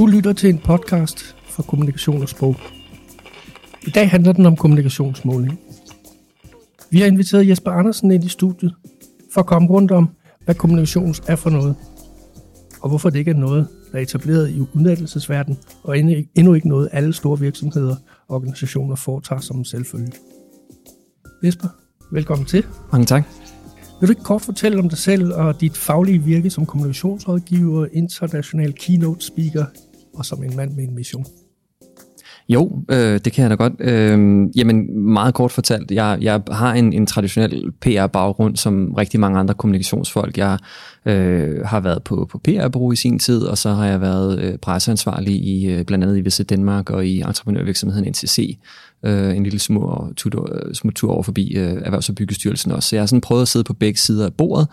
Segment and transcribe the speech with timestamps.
[0.00, 2.56] Du lytter til en podcast fra Kommunikation og Sprog.
[3.86, 5.60] I dag handler den om kommunikationsmåling.
[6.90, 8.74] Vi har inviteret Jesper Andersen ind i studiet
[9.32, 10.08] for at komme rundt om,
[10.44, 11.76] hvad kommunikation er for noget,
[12.80, 16.88] og hvorfor det ikke er noget, der er etableret i uddannelsesverdenen, og endnu ikke noget,
[16.92, 17.96] alle store virksomheder
[18.28, 20.12] og organisationer foretager som en selvfølge.
[21.44, 21.68] Jesper,
[22.12, 22.66] velkommen til.
[22.92, 23.24] Mange tak.
[24.00, 28.74] Vil du ikke kort fortælle om dig selv og dit faglige virke som kommunikationsrådgiver, international
[28.74, 29.64] keynote speaker
[30.14, 31.26] og som en mand med en mission?
[32.48, 33.72] Jo, øh, det kan jeg da godt.
[33.78, 39.38] Øh, jamen, meget kort fortalt, jeg, jeg har en, en traditionel PR-baggrund, som rigtig mange
[39.38, 40.38] andre kommunikationsfolk.
[40.38, 40.58] Jeg
[41.06, 44.58] øh, har været på, på PR-bureau i sin tid, og så har jeg været øh,
[44.58, 48.58] presseansvarlig i øh, blandt andet i Visit Danmark og i entreprenørvirksomheden NCC.
[49.04, 52.88] Øh, en lille små tur, øh, små tur over forbi øh, Erhvervs- og Byggestyrelsen også.
[52.88, 54.68] Så jeg har sådan prøvet at sidde på begge sider af bordet,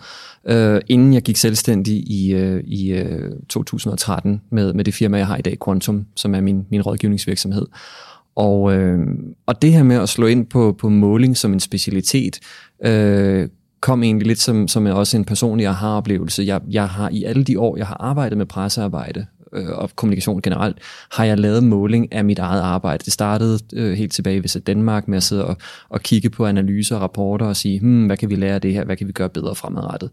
[0.48, 5.26] øh, inden jeg gik selvstændig i, øh, i øh, 2013 med, med det firma, jeg
[5.26, 7.66] har i dag, Quantum, som er min, min rådgivningsvirksomhed.
[8.36, 8.98] Og, øh,
[9.46, 12.40] og det her med at slå ind på, på måling som en specialitet,
[12.84, 13.48] øh,
[13.80, 16.42] kom egentlig lidt som, som også en personlig aha-oplevelse.
[16.42, 20.42] Jeg, jeg har i alle de år, jeg har arbejdet med pressearbejde øh, og kommunikation
[20.42, 20.78] generelt,
[21.12, 23.04] har jeg lavet måling af mit eget arbejde.
[23.04, 25.56] Det startede øh, helt tilbage i Danmark med at sidde og,
[25.88, 28.72] og kigge på analyser og rapporter og sige, hmm, hvad kan vi lære af det
[28.72, 30.10] her, hvad kan vi gøre bedre fremadrettet.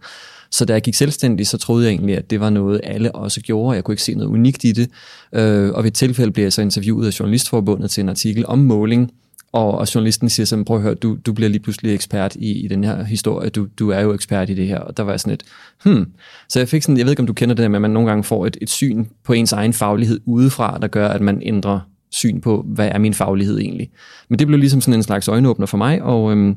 [0.51, 3.41] Så da jeg gik selvstændig, så troede jeg egentlig, at det var noget, alle også
[3.41, 3.75] gjorde.
[3.75, 4.89] Jeg kunne ikke se noget unikt i det.
[5.33, 8.59] Øh, og ved et tilfælde blev jeg så interviewet af Journalistforbundet til en artikel om
[8.59, 9.11] måling,
[9.55, 12.65] og, og journalisten siger sådan, prøv at høre, du, du bliver lige pludselig ekspert i,
[12.65, 15.11] i den her historie, du, du er jo ekspert i det her, og der var
[15.11, 15.43] jeg sådan et,
[15.85, 16.11] hmm.
[16.49, 17.91] Så jeg fik sådan, jeg ved ikke, om du kender det der med, at man
[17.91, 21.41] nogle gange får et, et syn på ens egen faglighed udefra, der gør, at man
[21.43, 21.79] ændrer
[22.11, 23.89] syn på, hvad er min faglighed egentlig.
[24.29, 26.55] Men det blev ligesom sådan en slags øjenåbner for mig, og øhm,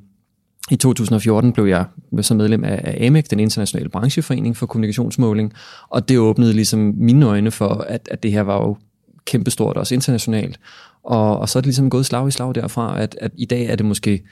[0.70, 1.84] i 2014 blev jeg
[2.20, 5.52] så medlem af AMEC, den internationale brancheforening for kommunikationsmåling,
[5.88, 8.76] og det åbnede ligesom mine øjne for, at, at det her var jo
[9.24, 10.58] kæmpestort også internationalt.
[11.02, 13.64] Og, og så er det ligesom gået slag i slag derfra, at, at i dag
[13.66, 14.22] er det måske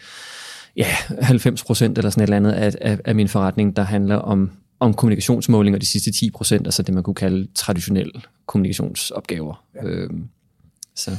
[0.76, 0.86] ja,
[1.22, 4.50] 90 procent eller sådan et eller andet af, af, af min forretning, der handler om,
[4.80, 9.64] om kommunikationsmåling, og de sidste 10 procent, altså det man kunne kalde traditionelle kommunikationsopgaver.
[9.74, 9.88] Ja.
[9.88, 10.28] Øhm,
[10.94, 11.10] så.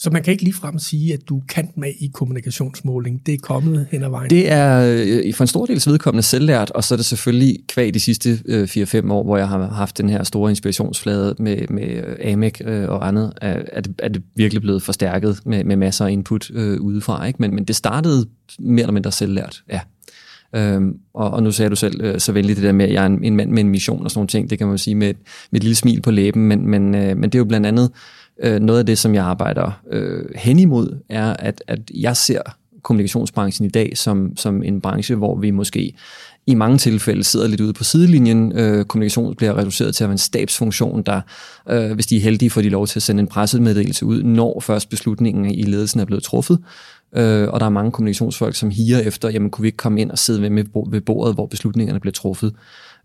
[0.00, 3.26] Så man kan ikke ligefrem sige, at du kan med i kommunikationsmåling.
[3.26, 4.30] Det er kommet hen ad vejen.
[4.30, 7.94] Det er øh, for en stor del vedkommende selvlært, og så er det selvfølgelig kvæg
[7.94, 11.88] de sidste øh, 4-5 år, hvor jeg har haft den her store inspirationsflade med, med
[11.88, 16.06] øh, AMEC øh, og andet, er, det, er det virkelig blevet forstærket med, med masser
[16.06, 17.26] af input øh, udefra.
[17.26, 17.36] Ikke?
[17.40, 18.26] Men, men det startede
[18.58, 19.80] mere eller mindre selvlært, ja.
[20.56, 23.02] Øhm, og, og nu sagde du selv øh, så venligt det der med, at jeg
[23.02, 24.94] er en, en mand med en mission og sådan nogle ting, det kan man sige
[24.94, 25.16] med et,
[25.50, 27.90] med et lille smil på læben, men, men, øh, men det er jo blandt andet
[28.42, 32.42] øh, noget af det, som jeg arbejder øh, hen imod, er, at, at jeg ser
[32.82, 35.92] kommunikationsbranchen i dag som, som en branche, hvor vi måske
[36.46, 38.58] i mange tilfælde sidder lidt ude på sidelinjen.
[38.58, 41.20] Øh, kommunikation bliver reduceret til at være en stabsfunktion, der,
[41.68, 44.60] øh, hvis de er heldige, får de lov til at sende en pressemeddelelse ud, når
[44.60, 46.58] først beslutningen i ledelsen er blevet truffet.
[47.16, 50.10] Øh, og der er mange kommunikationsfolk, som higer efter, jamen kunne vi ikke komme ind
[50.10, 52.54] og sidde ved, med ved bordet, hvor beslutningerne bliver truffet.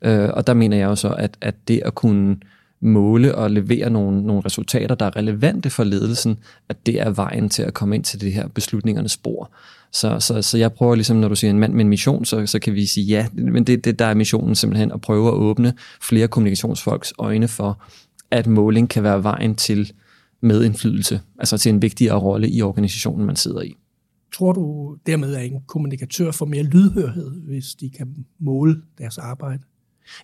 [0.01, 2.35] Øh, og der mener jeg jo så, at, at det at kunne øh,
[2.83, 6.37] måle og levere nogle, nogle resultater, der er relevante for ledelsen,
[6.69, 9.51] at det er vejen til at komme ind til det her beslutningernes spor.
[9.91, 12.45] Så, så, så jeg prøver ligesom, når du siger en mand med en mission, så,
[12.45, 15.33] så kan vi sige ja, men det, det der er missionen simpelthen at prøve at
[15.33, 17.83] åbne flere kommunikationsfolks øjne for,
[18.31, 19.93] at måling kan være vejen til
[20.41, 23.75] medindflydelse, altså til en vigtigere rolle i organisationen, man sidder i.
[24.33, 29.63] Tror du dermed, at en kommunikatør får mere lydhørhed, hvis de kan måle deres arbejde?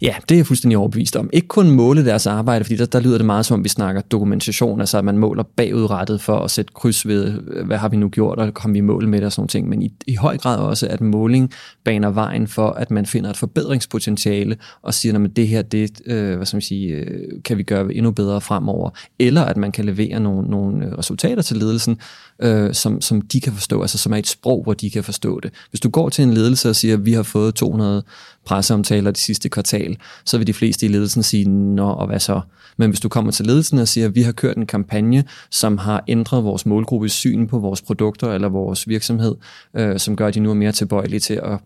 [0.02, 1.30] Ja, det er jeg fuldstændig overbevist om.
[1.34, 4.02] Ikke kun måle deres arbejde, fordi der, der lyder det meget som om, vi snakker
[4.02, 7.98] dokumentation, altså at man måler bagudrettet for at sætte kryds ved, øh, hvad har vi
[7.98, 9.70] nu gjort, og kom vi i mål med det og sådan ting.
[9.70, 11.52] Men i, i høj grad også, at måling
[11.84, 16.36] baner vejen for, at man finder et forbedringspotentiale og siger, at det her, det øh,
[16.36, 18.90] hvad skal man sige, øh, kan vi gøre endnu bedre fremover.
[19.20, 21.98] Eller at man kan levere nogle, nogle øh, resultater til ledelsen,
[22.42, 25.40] øh, som, som de kan forstå, altså som er et sprog, hvor de kan forstå
[25.40, 25.52] det.
[25.70, 28.04] Hvis du går til en ledelse og siger, at vi har fået 200
[28.50, 32.42] presseomtaler de sidste kvartal, så vil de fleste i ledelsen sige, nå og hvad så?
[32.78, 35.78] Men hvis du kommer til ledelsen og siger, at vi har kørt en kampagne, som
[35.78, 39.36] har ændret vores målgruppes syn på vores produkter eller vores virksomhed,
[39.74, 41.60] øh, som gør, at de nu er mere tilbøjelige til at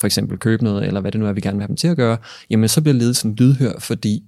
[0.00, 1.88] for eksempel købe noget, eller hvad det nu er, vi gerne vil have dem til
[1.88, 2.16] at gøre,
[2.50, 4.22] jamen så bliver ledelsen lydhør, fordi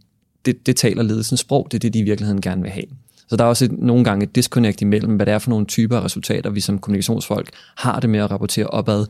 [0.45, 2.85] det, det taler ledelsens sprog, det er det, de i virkeligheden gerne vil have.
[3.29, 5.67] Så der er også et, nogle gange et disconnect imellem, hvad det er for nogle
[5.67, 9.07] typer af resultater, vi som kommunikationsfolk har det med at rapportere opad,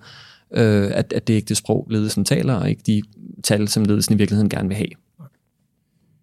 [0.53, 3.03] øh, at, at det ikke er det sprog, ledelsen taler, og ikke de
[3.43, 4.91] tal, som ledelsen i virkeligheden gerne vil have.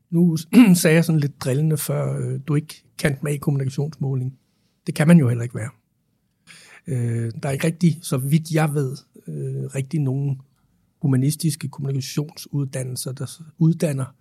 [0.10, 0.38] Nu
[0.82, 4.38] sagde jeg sådan lidt drillende før, øh, du ikke kan med i kommunikationsmåling.
[4.88, 5.70] Det kan man jo heller ikke være.
[6.88, 8.98] Øh, der er ikke rigtig, så vidt jeg ved,
[9.28, 10.42] øh, rigtig nogen
[11.02, 14.16] humanistiske kommunikationsuddannelser, der uddanner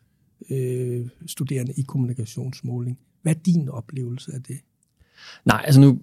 [0.51, 2.99] øh, studerende i kommunikationsmåling.
[3.23, 4.57] Hvad er din oplevelse af det?
[5.45, 5.99] Nej, altså nu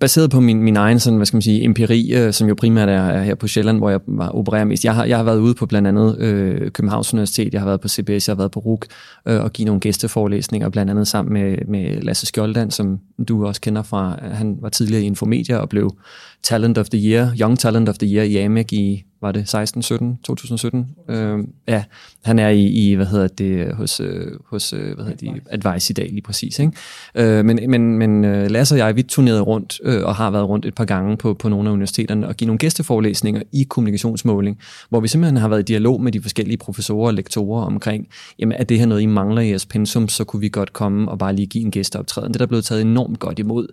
[0.00, 2.88] baseret på min, min egen sådan, hvad skal man sige, empiri, øh, som jo primært
[2.88, 4.84] er, er her på Sjælland, hvor jeg var, opererer mest.
[4.84, 7.80] Jeg har, jeg har været ude på blandt andet øh, Københavns Universitet, jeg har været
[7.80, 8.82] på CBS, jeg har været på RUG
[9.28, 13.60] øh, og give nogle gæsteforelæsninger, blandt andet sammen med, med Lasse Skjoldan, som du også
[13.60, 15.96] kender fra, han var tidligere i Infomedia og blev
[16.42, 19.82] Talent of the Year, Young Talent of the Year i AMEC i var det 16,
[19.82, 20.86] 17, 2017?
[21.08, 21.84] Øh, ja,
[22.24, 25.90] han er i, i, hvad hedder det, hos, øh, hos øh, hvad hedder de, Advice
[25.90, 26.58] i dag lige præcis.
[26.58, 26.72] Ikke?
[27.14, 30.48] Øh, men men, men øh, Lasse og jeg, vi turnerede rundt øh, og har været
[30.48, 34.58] rundt et par gange på, på nogle af universiteterne og give nogle gæsteforelæsninger i kommunikationsmåling,
[34.88, 38.08] hvor vi simpelthen har været i dialog med de forskellige professorer og lektorer omkring,
[38.38, 41.10] jamen er det her noget, I mangler i jeres pensum, så kunne vi godt komme
[41.10, 42.28] og bare lige give en gæsteoptræden.
[42.28, 43.68] Det er der blevet taget enormt godt imod.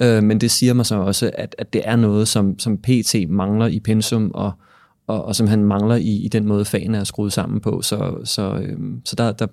[0.00, 3.14] Øh, men det siger mig så også, at, at det er noget, som, som PT
[3.28, 4.52] mangler i pensum, og
[5.10, 7.82] og, og som han mangler i, i den måde, fagene er skruet sammen på.
[7.82, 9.46] Så, så, øh, så der, der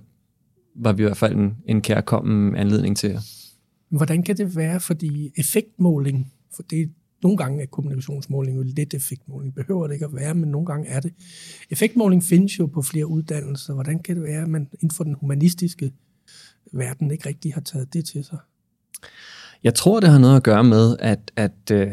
[0.75, 3.19] var vi i hvert fald en, en kærkommen anledning til.
[3.89, 6.91] Hvordan kan det være, fordi effektmåling, for det
[7.23, 9.55] nogle gange er kommunikationsmåling jo lidt effektmåling.
[9.55, 11.13] Behøver det ikke at være, men nogle gange er det.
[11.69, 13.73] Effektmåling findes jo på flere uddannelser.
[13.73, 15.91] Hvordan kan det være, at man inden for den humanistiske
[16.73, 18.37] verden ikke rigtig har taget det til sig?
[19.63, 21.87] Jeg tror, det har noget at gøre med, at, at øh,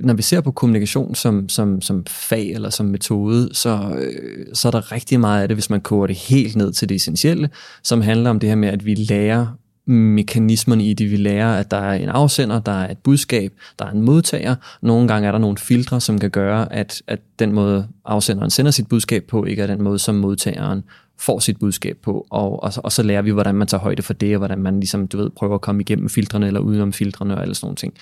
[0.00, 4.68] når vi ser på kommunikation som, som, som fag eller som metode, så, øh, så
[4.68, 7.50] er der rigtig meget af det, hvis man koger det helt ned til det essentielle,
[7.82, 9.46] som handler om det her med, at vi lærer
[9.86, 11.10] mekanismerne i det.
[11.10, 14.54] Vi lærer, at der er en afsender, der er et budskab, der er en modtager.
[14.82, 18.70] Nogle gange er der nogle filtre, som kan gøre, at, at den måde afsenderen sender
[18.70, 20.82] sit budskab på, ikke er den måde, som modtageren
[21.22, 24.12] får sit budskab på, og, og, og så lærer vi, hvordan man tager højde for
[24.12, 27.34] det, og hvordan man ligesom, du ved, prøver at komme igennem filtrene eller udenom filtrene
[27.36, 27.94] og alle sådan nogle ting.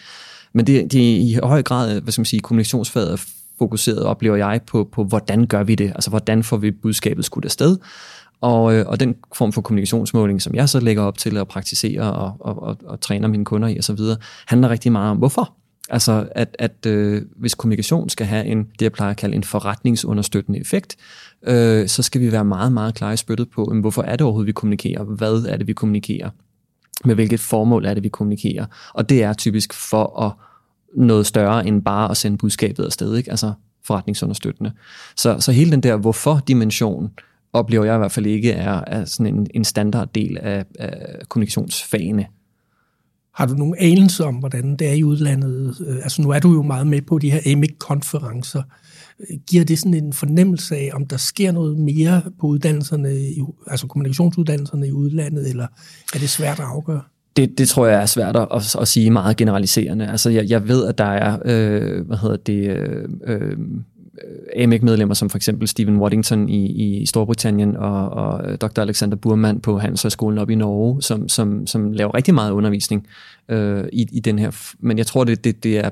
[0.53, 3.21] Men det, det er i høj grad, hvad skal man sige, kommunikationsfaget
[3.59, 5.93] fokuseret, oplever jeg, på, på hvordan gør vi det?
[5.95, 7.79] Altså, hvordan får vi budskabet skudt afsted?
[8.41, 12.13] Og, øh, og den form for kommunikationsmåling, som jeg så lægger op til at praktisere
[12.13, 13.99] og, og, og, og træner mine kunder i osv.,
[14.47, 15.55] handler rigtig meget om, hvorfor?
[15.91, 19.45] Altså, at, at øh, hvis kommunikation skal have en, det jeg plejer at kalde en
[19.45, 20.97] forretningsunderstøttende effekt,
[21.47, 24.21] øh, så skal vi være meget, meget klare i spyttet på, jamen, hvorfor er det
[24.21, 25.05] overhovedet, vi kommunikerer?
[25.05, 26.31] Hvad er det, vi kommunikerer?
[27.05, 28.67] Med hvilket formål er det, vi kommunikerer?
[28.95, 30.33] Og det er typisk for at
[30.95, 33.31] noget større end bare at sende budskabet afsted, ikke?
[33.31, 33.53] altså
[33.85, 34.73] forretningsunderstøttende.
[35.17, 37.11] Så, så hele den der hvorfor-dimension
[37.53, 42.27] oplever jeg i hvert fald ikke er, er sådan en, en standarddel af, af kommunikationsfagene.
[43.35, 45.77] Har du nogen anelse om, hvordan det er i udlandet?
[45.87, 48.63] Øh, altså nu er du jo meget med på de her AMIC-konferencer.
[49.47, 53.09] Giver det sådan en fornemmelse af, om der sker noget mere på uddannelserne,
[53.67, 55.67] altså kommunikationsuddannelserne i udlandet, eller
[56.15, 57.03] er det svært at afgøre?
[57.37, 60.07] Det, det tror jeg er svært at, at sige meget generaliserende.
[60.09, 63.57] Altså jeg, jeg ved, at der er, øh, hvad hedder det, øh, øh
[64.25, 68.81] øh, AMEC-medlemmer som for eksempel Stephen Waddington i, i Storbritannien og, og øh, Dr.
[68.81, 73.07] Alexander Burman på Handelshøjskolen op i Norge, som, som, som laver rigtig meget undervisning
[73.49, 74.75] øh, i, i den her.
[74.79, 75.91] Men jeg tror, det, det, det er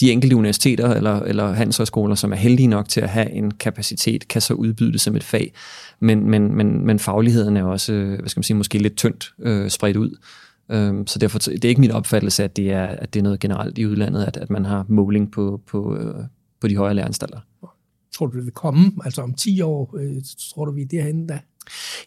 [0.00, 4.28] de enkelte universiteter eller, eller handelshøjskoler, som er heldige nok til at have en kapacitet,
[4.28, 5.52] kan så udbyde det som et fag.
[6.00, 9.32] Men, men, men, men fagligheden er også, øh, hvad skal man sige, måske lidt tyndt
[9.38, 10.16] øh, spredt ud.
[10.70, 13.40] Øhm, så derfor det er ikke min opfattelse, at det er, at det er noget
[13.40, 16.14] generelt i udlandet, at, at man har måling på, på, øh,
[16.60, 17.38] på de højere læreanstalter.
[18.14, 18.92] Tror du, det vil komme?
[19.04, 20.16] Altså om 10 år, øh,
[20.54, 21.38] tror du, vi er derhenne da?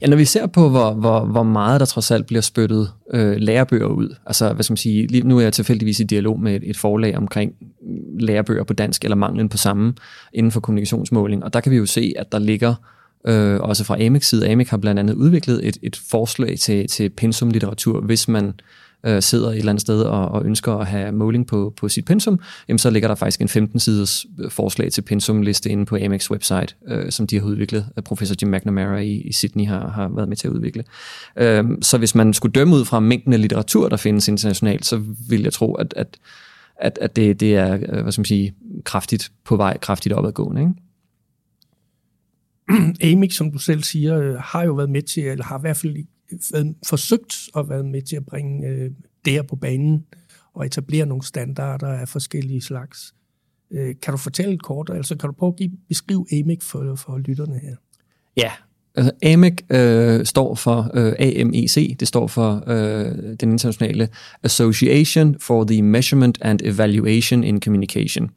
[0.01, 3.37] Ja, når vi ser på, hvor, hvor, hvor meget der trods alt bliver spyttet øh,
[3.37, 6.55] lærebøger ud, altså hvad skal man sige, lige nu er jeg tilfældigvis i dialog med
[6.55, 7.53] et, et forlag omkring
[8.19, 9.93] lærebøger på dansk, eller manglen på samme
[10.33, 12.75] inden for kommunikationsmåling, og der kan vi jo se, at der ligger
[13.27, 17.09] øh, også fra AMEC side, AMEC har blandt andet udviklet et, et forslag til, til
[17.09, 18.53] pensumlitteratur, hvis man
[19.05, 22.05] øh, sidder et eller andet sted og, og ønsker at have måling på, på sit
[22.05, 26.31] pensum, jamen så ligger der faktisk en 15-siders øh, forslag til pensumliste inde på Amex
[26.31, 27.85] website, øh, som de har udviklet.
[28.05, 30.83] Professor Jim McNamara i, i Sydney har, har været med til at udvikle.
[31.37, 35.01] Øh, så hvis man skulle dømme ud fra mængden af litteratur, der findes internationalt, så
[35.29, 36.17] vil jeg tro, at, at,
[36.75, 38.53] at, at det, det er øh, hvad skal man sige,
[38.83, 40.61] kraftigt på vej, kraftigt opadgående.
[40.61, 40.73] Ikke?
[43.13, 45.77] Amix, som du selv siger, øh, har jo været med til, eller har i hvert
[45.77, 45.95] fald
[46.53, 48.91] været, forsøgt at være med til at bringe øh,
[49.25, 50.05] det her på banen
[50.53, 53.13] og etablere nogle standarder af forskellige slags.
[53.71, 56.95] Øh, kan du fortælle et kort, altså kan du prøve at give, beskrive AMIC for,
[56.95, 57.75] for lytterne her?
[58.37, 58.51] Ja,
[58.95, 64.09] altså AMIC øh, står for øh, AMEC, det står for øh, den internationale
[64.43, 68.29] Association for the Measurement and Evaluation in Communication.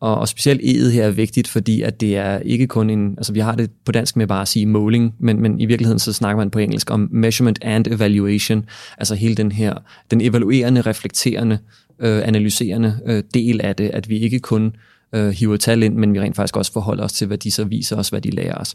[0.00, 3.32] Og, og specielt E'et her er vigtigt, fordi at det er ikke kun en, altså
[3.32, 6.12] vi har det på dansk med bare at sige måling, men, men i virkeligheden så
[6.12, 8.64] snakker man på engelsk om measurement and evaluation,
[8.98, 9.74] altså hele den her,
[10.10, 11.58] den evaluerende, reflekterende,
[11.98, 14.76] øh, analyserende øh, del af det, at vi ikke kun
[15.14, 17.64] øh, hiver tal ind, men vi rent faktisk også forholder os til, hvad de så
[17.64, 18.74] viser os, hvad de lærer os.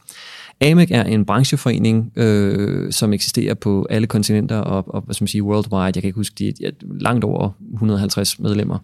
[0.62, 5.28] AMEC er en brancheforening, øh, som eksisterer på alle kontinenter og, og hvad skal man
[5.28, 5.84] sige, worldwide.
[5.84, 8.80] Jeg kan ikke huske, de er langt over 150 medlemmer,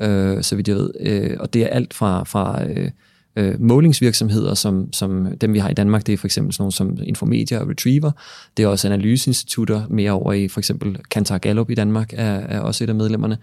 [0.00, 0.90] øh, så vidt jeg ved.
[1.00, 2.90] Øh, og det er alt fra, fra øh,
[3.36, 6.72] øh, målingsvirksomheder, som, som dem vi har i Danmark, det er for eksempel sådan nogle
[6.72, 8.10] som Infomedia og Retriever.
[8.56, 12.60] Det er også analyseinstitutter, mere over i for eksempel Kantar Gallup i Danmark, er, er
[12.60, 13.38] også et af medlemmerne.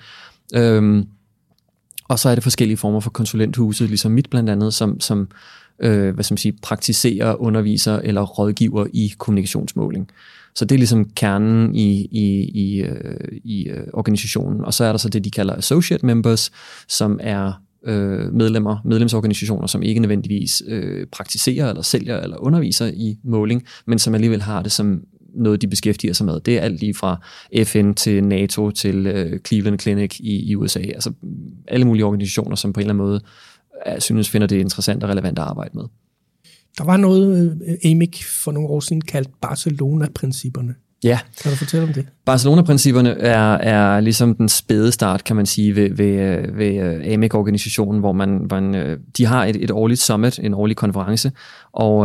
[0.56, 1.06] Øhm,
[2.08, 5.28] og så er det forskellige former for konsulenthuse, ligesom mit blandt andet, som, som
[5.80, 10.10] øh, hvad skal man sige, praktiserer, underviser eller rådgiver i kommunikationsmåling.
[10.56, 14.66] Så det er ligesom kernen i, i, i, øh, i øh, organisationen.
[14.66, 16.52] Og så er der så det, de kalder associate members,
[16.88, 17.54] som er
[17.86, 24.00] øh, medlemmer, medlemsorganisationer, som ikke nødvendigvis øh, praktiserer eller sælger eller underviser i måling, men
[24.00, 25.02] som alligevel har det som
[25.36, 26.40] noget, de beskæftiger sig med.
[26.40, 27.22] Det er alt lige fra
[27.64, 30.80] FN til NATO til øh, Cleveland Clinic i, i USA.
[30.80, 31.12] Altså
[31.68, 33.22] alle mulige organisationer, som på en eller anden måde
[33.88, 35.84] øh, synes, finder det interessant og relevant at arbejde med.
[36.78, 40.76] Der var noget, øh, AMIC for nogle år siden kaldt Barcelona-principperne.
[41.04, 41.20] Ja.
[41.42, 42.06] Kan du fortælle om det?
[42.26, 48.00] Barcelona-principperne er, er ligesom den spæde start, kan man sige, ved, ved, ved øh, AMEC-organisationen,
[48.00, 51.32] hvor man, man øh, de har et, et årligt summit, en årlig konference,
[51.72, 51.98] og,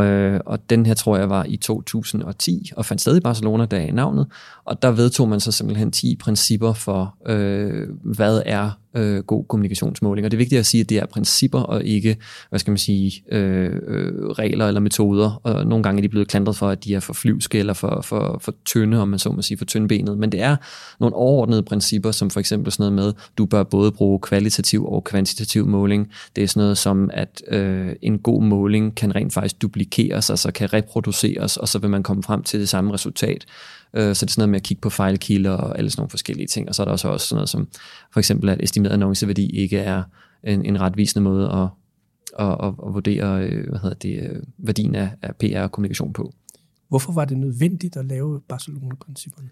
[0.47, 3.93] og den her tror jeg var i 2010, og fandt sted i Barcelona, der er
[3.93, 4.27] navnet,
[4.65, 10.25] og der vedtog man så simpelthen 10 principper for, øh, hvad er øh, god kommunikationsmåling.
[10.25, 12.17] Og det er vigtigt at sige, at det er principper og ikke,
[12.49, 15.41] hvad skal man sige, øh, øh, regler eller metoder.
[15.45, 18.01] Og nogle gange er de blevet klandret for, at de er for flyvske eller for,
[18.05, 20.19] for, for tynde, om man så må sige, for tyndbenet.
[20.19, 20.57] Men det er
[21.01, 25.05] nogle overordnede principper, som for eksempel sådan noget med, du bør både bruge kvalitativ og
[25.05, 26.09] kvantitativ måling.
[26.37, 30.53] Det er sådan noget som, at øh, en god måling kan rent faktisk duplikeres, altså
[30.53, 33.45] kan reproduceres, og så vil man komme frem til det samme resultat.
[33.95, 36.11] Øh, så det er sådan noget med at kigge på fejlkilder og alle sådan nogle
[36.11, 36.69] forskellige ting.
[36.69, 37.69] Og så er der også, også sådan noget som
[38.13, 40.03] for eksempel, at estimeret annonceværdi ikke er
[40.43, 41.69] en, en retvisende måde at,
[42.47, 46.13] at, at, at vurdere øh, hvad hedder det, øh, værdien af, af PR og kommunikation
[46.13, 46.33] på.
[46.89, 49.49] Hvorfor var det nødvendigt at lave Barcelona-principperne?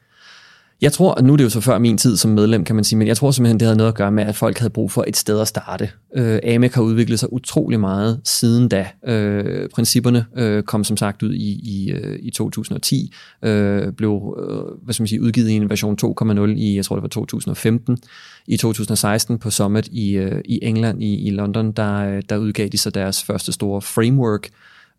[0.80, 2.84] Jeg tror, at nu er det jo så før min tid som medlem, kan man
[2.84, 4.92] sige, men jeg tror simpelthen, det havde noget at gøre med, at folk havde brug
[4.92, 5.90] for et sted at starte.
[6.16, 8.88] Øh, AMEC har udviklet sig utrolig meget siden da.
[9.06, 14.84] Øh, principperne øh, kom som sagt ud i, i, øh, i 2010, øh, blev øh,
[14.84, 17.98] hvad skal man sige, udgivet i en version 2.0 i, jeg tror det var 2015.
[18.46, 22.68] I 2016 på Summit i, øh, i England, i, i London, der, øh, der udgav
[22.68, 24.48] de så deres første store framework,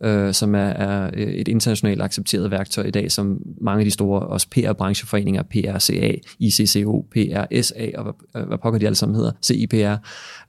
[0.03, 4.19] øh, som er, er et internationalt accepteret værktøj i dag, som mange af de store
[4.19, 9.95] også PR-brancheforeninger, PRCA, ICCO, PRSA og hvad, øh, hvad pokker de alle sammen hedder, CIPR,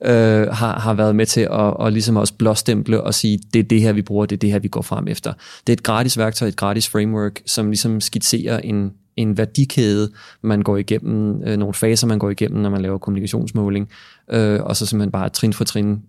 [0.05, 3.63] øh, har, har været med til at og ligesom også blåstemple og sige, det er
[3.63, 5.33] det her, vi bruger, det er det her, vi går frem efter.
[5.67, 10.61] Det er et gratis værktøj, et gratis framework, som ligesom skitserer en, en værdikæde, man
[10.61, 13.89] går igennem, øh, nogle faser, man går igennem, når man laver kommunikationsmåling,
[14.31, 16.01] øh, og så simpelthen bare trin for trin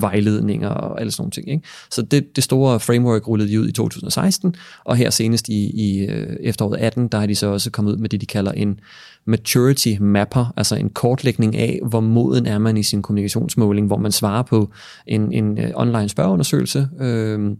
[0.00, 1.50] vejledninger og alle sådan nogle ting.
[1.50, 1.68] Ikke?
[1.90, 4.54] Så det, det store framework rullede de ud i 2016,
[4.84, 7.96] og her senest i, i øh, efteråret 18, der har de så også kommet ud
[7.96, 8.80] med det, de kalder en
[9.24, 14.12] maturity mapper, altså en kortlægning af, hvor moden er man i sin kommunikationsmåling, hvor man
[14.12, 14.70] svarer på
[15.06, 17.50] en, en øh, online spørgeundersøgelse, øh,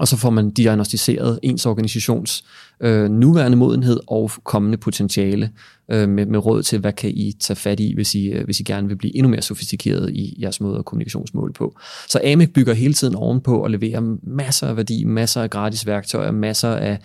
[0.00, 2.44] og så får man diagnostiseret ens organisations
[2.80, 5.50] øh, nuværende modenhed og kommende potentiale
[5.90, 8.60] øh, med, med råd til, hvad kan I tage fat i, hvis I, øh, hvis
[8.60, 11.78] I gerne vil blive endnu mere sofistikeret i jeres måde at kommunikationsmål på.
[12.08, 16.30] Så AMEC bygger hele tiden ovenpå og leverer masser af værdi, masser af gratis værktøjer,
[16.30, 16.98] masser af,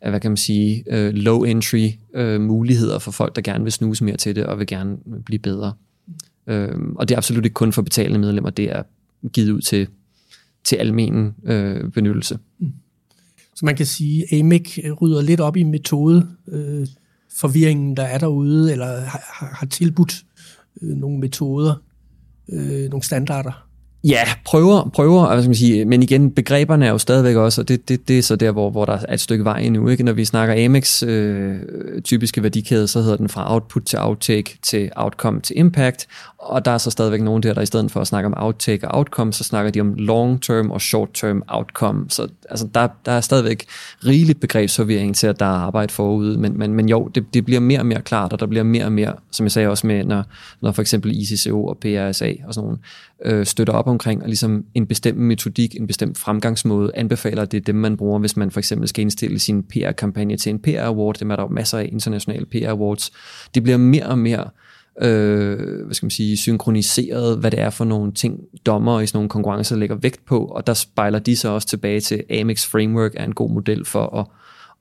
[0.00, 3.72] af hvad kan man sige, øh, low entry øh, muligheder for folk, der gerne vil
[3.72, 5.72] snuse mere til det og vil gerne blive bedre.
[6.46, 8.82] Øh, og det er absolut ikke kun for betalende medlemmer, det er
[9.32, 9.88] givet ud til
[10.64, 12.38] til almen øh, benyttelse.
[12.58, 12.72] Mm.
[13.54, 16.86] Så man kan sige, at AMIC rydder lidt op i metode øh,
[17.36, 20.24] forvirringen, der er derude, eller har, har tilbudt
[20.82, 21.74] øh, nogle metoder,
[22.48, 23.69] øh, nogle standarder.
[24.04, 27.68] Ja, prøver, prøver hvad skal man sige, men igen, begreberne er jo stadigvæk også, og
[27.68, 29.88] det, det, det er så der, hvor, hvor der er et stykke vej endnu.
[29.88, 30.02] Ikke?
[30.02, 31.56] Når vi snakker Amex øh,
[32.04, 36.06] typiske værdikæde, så hedder den fra output til outtake til outcome til impact,
[36.38, 38.88] og der er så stadigvæk nogen der, der i stedet for at snakke om outtake
[38.88, 42.04] og outcome, så snakker de om long-term og short-term outcome.
[42.08, 43.66] Så altså, der, der er stadigvæk
[44.06, 47.60] rigeligt begrebsforvirring til, at der er arbejde forude, men, men, men jo, det, det bliver
[47.60, 50.04] mere og mere klart, og der bliver mere og mere, som jeg sagde også med,
[50.04, 50.24] når,
[50.60, 52.78] når for eksempel ICCO og PRSA og sådan nogle,
[53.24, 57.58] øh, støtter op omkring, og ligesom en bestemt metodik, en bestemt fremgangsmåde, anbefaler, at det
[57.58, 61.16] er dem, man bruger, hvis man for eksempel skal indstille sin PR-kampagne til en PR-award.
[61.20, 63.10] Dem er der jo masser af internationale PR-awards.
[63.54, 64.44] Det bliver mere og mere
[65.02, 69.16] øh, hvad skal man sige, synkroniseret, hvad det er for nogle ting, dommer i sådan
[69.16, 73.12] nogle konkurrencer lægger vægt på, og der spejler de så også tilbage til Amex Framework
[73.14, 74.26] er en god model for at,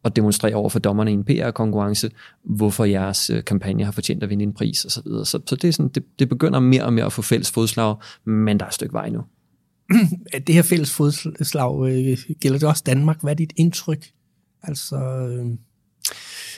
[0.03, 2.11] og demonstrere over for dommerne i en PR-konkurrence,
[2.43, 4.89] hvorfor jeres øh, kampagne har fortjent at vinde en pris osv.
[4.89, 5.25] Så, videre.
[5.25, 7.95] så, så det, er sådan, det, det begynder mere og mere at få fælles fodslag,
[8.25, 9.21] men der er et stykke vej nu.
[10.47, 13.21] det her fælles fodslag, øh, gælder det også Danmark?
[13.21, 14.05] Hvad er dit indtryk?
[14.63, 15.45] Altså, øh,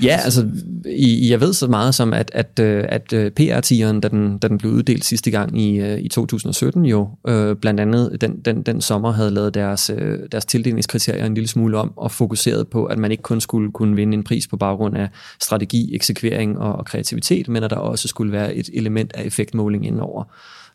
[0.03, 0.49] Ja, altså,
[0.85, 4.47] i, jeg ved så meget som, at, at, øh, at, øh, PR-tieren, da den, da
[4.47, 8.63] den blev uddelt sidste gang i, øh, i 2017 jo, øh, blandt andet den, den,
[8.63, 9.91] den sommer havde lavet deres,
[10.31, 13.95] deres tildelingskriterier en lille smule om, og fokuseret på, at man ikke kun skulle kunne
[13.95, 15.09] vinde en pris på baggrund af
[15.41, 19.87] strategi, eksekvering og, og kreativitet, men at der også skulle være et element af effektmåling
[19.87, 20.23] indover.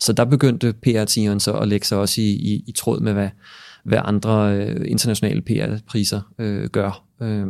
[0.00, 3.28] Så der begyndte PR-tieren så at lægge sig også i, i, i tråd med, hvad,
[3.84, 7.04] hvad andre øh, internationale PR-priser øh, gør.
[7.22, 7.46] Øh,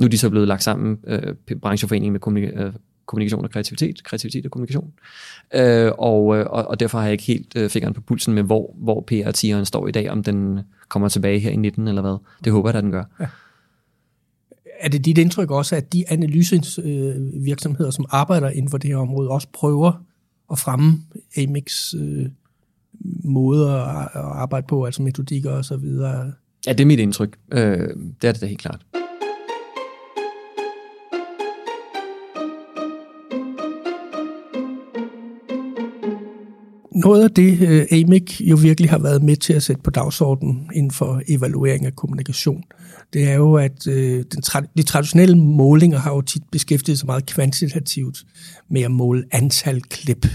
[0.00, 2.72] nu er de så blevet lagt sammen, øh, brancheforeningen med kommunik- øh,
[3.06, 4.92] kommunikation og kreativitet, kreativitet og kommunikation.
[5.54, 8.74] Øh, og, øh, og, derfor har jeg ikke helt øh, fingeren på pulsen med, hvor,
[8.78, 12.16] hvor PR-tieren står i dag, om den kommer tilbage her i 19 eller hvad.
[12.44, 13.04] Det håber jeg, at den gør.
[13.20, 13.26] Ja.
[14.80, 19.30] Er det dit indtryk også, at de analysevirksomheder, som arbejder inden for det her område,
[19.30, 19.92] også prøver
[20.52, 21.02] at fremme
[21.36, 22.26] Amix øh,
[23.24, 26.32] måder at arbejde på, altså metodikker og så videre?
[26.66, 27.36] Ja, det er mit indtryk.
[27.52, 27.88] Øh,
[28.22, 28.86] det er det da helt klart.
[36.94, 40.70] Noget af det, øh, AMIC jo virkelig har været med til at sætte på dagsordenen
[40.74, 42.64] inden for evaluering af kommunikation,
[43.12, 47.06] det er jo, at øh, den tra- de traditionelle målinger har jo tit beskæftiget sig
[47.06, 48.24] meget kvantitativt
[48.70, 50.26] med at måle antal klip.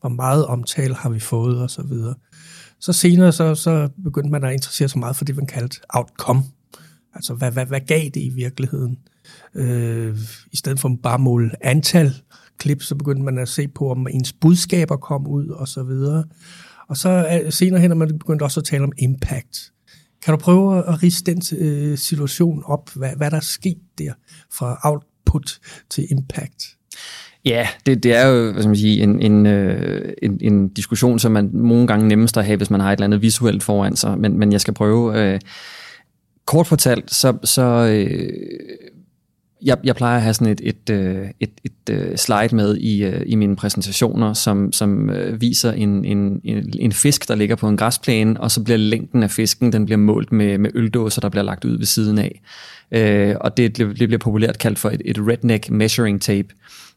[0.00, 2.14] Hvor meget omtale har vi fået og så videre.
[2.80, 6.42] Så senere så, så begyndte man at interessere sig meget for det, man kaldte outcome.
[7.14, 8.98] Altså, hvad, hvad, hvad gav det i virkeligheden?
[9.54, 10.18] Øh,
[10.52, 12.14] I stedet for bare at måle antal
[12.58, 16.24] klip, så begyndte man at se på, om ens budskaber kom ud og så videre.
[16.88, 19.72] Og så øh, senere hen er man begyndt også at tale om impact.
[20.24, 24.12] Kan du prøve at riste den øh, situation op, hvad, hvad der er sket der
[24.52, 25.58] fra output
[25.90, 26.64] til impact?
[27.44, 31.18] Ja, det, det er jo hvad skal man sige, en, en, øh, en, en diskussion,
[31.18, 33.96] som man nogle gange nemmest at have, hvis man har et eller andet visuelt foran
[33.96, 35.20] sig, men, men jeg skal prøve...
[35.20, 35.40] Øh,
[36.46, 38.28] kort fortalt, så, så øh,
[39.64, 43.04] jeg, jeg plejer at have sådan et, et, øh, et, et, et slide med i,
[43.04, 46.40] øh, i mine præsentationer, som, som viser en, en,
[46.78, 49.98] en fisk, der ligger på en græsplæne, og så bliver længden af fisken, den bliver
[49.98, 52.40] målt med, med øldåser, der bliver lagt ud ved siden af.
[53.40, 56.48] og det, det bliver populært kaldt for et, et redneck measuring tape.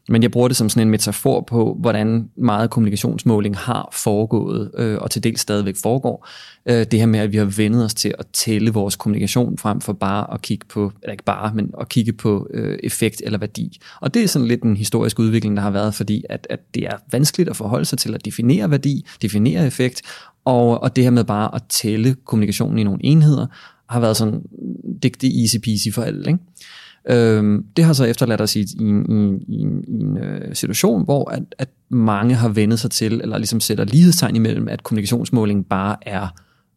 [0.08, 4.98] Men jeg bruger det som sådan en metafor på, hvordan meget kommunikationsmåling har foregået, øh,
[5.00, 6.28] og til dels stadigvæk foregår.
[6.66, 9.80] Øh, det her med, at vi har vendet os til at tælle vores kommunikation frem
[9.80, 13.38] for bare at kigge på, eller ikke bare, men at kigge på øh, effekt eller
[13.38, 13.80] værdi.
[14.00, 16.82] Og det er sådan lidt en historisk udvikling, der har været, fordi at, at det
[16.82, 20.02] er vanskeligt at forholde sig til at definere værdi, definere effekt,
[20.44, 23.46] og, og det her med bare at tælle kommunikationen i nogle enheder,
[23.88, 24.42] har været sådan,
[25.02, 26.38] det, det easy peasy for alle, ikke?
[27.10, 31.30] Øhm, det har så efterladt os i, i, i, i, i en øh, situation, hvor
[31.30, 35.96] at, at mange har vendet sig til, eller ligesom sætter lighedstegn imellem, at kommunikationsmåling bare
[36.02, 36.28] er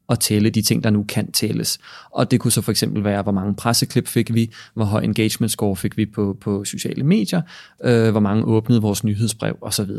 [0.10, 1.80] at tælle de ting, der nu kan tælles.
[2.12, 5.52] Og det kunne så for eksempel være, hvor mange presseklip fik vi, hvor høj engagement
[5.52, 7.42] score fik vi på, på sociale medier,
[7.84, 9.92] øh, hvor mange åbnede vores nyhedsbrev osv.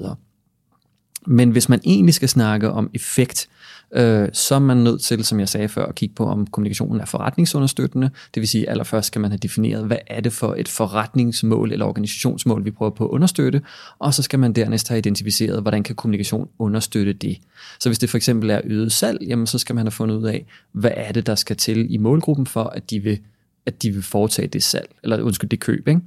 [1.27, 3.49] Men hvis man egentlig skal snakke om effekt,
[3.95, 7.01] øh, så er man nødt til, som jeg sagde før, at kigge på, om kommunikationen
[7.01, 8.11] er forretningsunderstøttende.
[8.35, 11.73] Det vil sige, at allerførst skal man have defineret, hvad er det for et forretningsmål
[11.73, 13.63] eller organisationsmål, vi prøver på at understøtte,
[13.99, 17.39] og så skal man dernæst have identificeret, hvordan kan kommunikation understøtte det.
[17.81, 20.27] Så hvis det for eksempel er øget salg, jamen så skal man have fundet ud
[20.27, 23.19] af, hvad er det, der skal til i målgruppen for, at de vil,
[23.67, 25.89] at de vil foretage det salg, eller undskyld, det køb.
[25.89, 26.01] Ikke?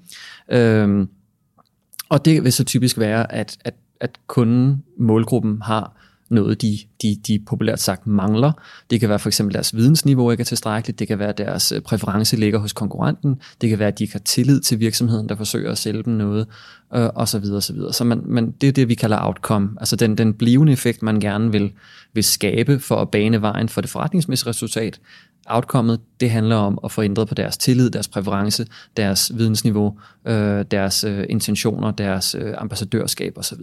[0.51, 1.07] Øhm,
[2.09, 5.95] og det vil så typisk være, at, at, at kunden, målgruppen, har
[6.29, 8.51] noget, de, de, de populært sagt mangler.
[8.89, 11.81] Det kan være for eksempel deres vidensniveau ikke er tilstrækkeligt, det kan være deres øh,
[11.81, 15.35] præference ligger hos konkurrenten, det kan være, at de ikke har tillid til virksomheden, der
[15.35, 16.47] forsøger at sælge dem noget,
[16.95, 17.93] øh, og så videre, og så videre.
[17.93, 21.19] Så man, man, det er det, vi kalder outcome, altså den, den blivende effekt, man
[21.19, 21.71] gerne vil,
[22.13, 24.99] vil skabe for at bane vejen for det forretningsmæssige resultat.
[25.45, 30.65] Outcomeet, det handler om at få ændret på deres tillid, deres præference, deres vidensniveau, øh,
[30.71, 33.61] deres øh, intentioner, deres øh, ambassadørskab osv.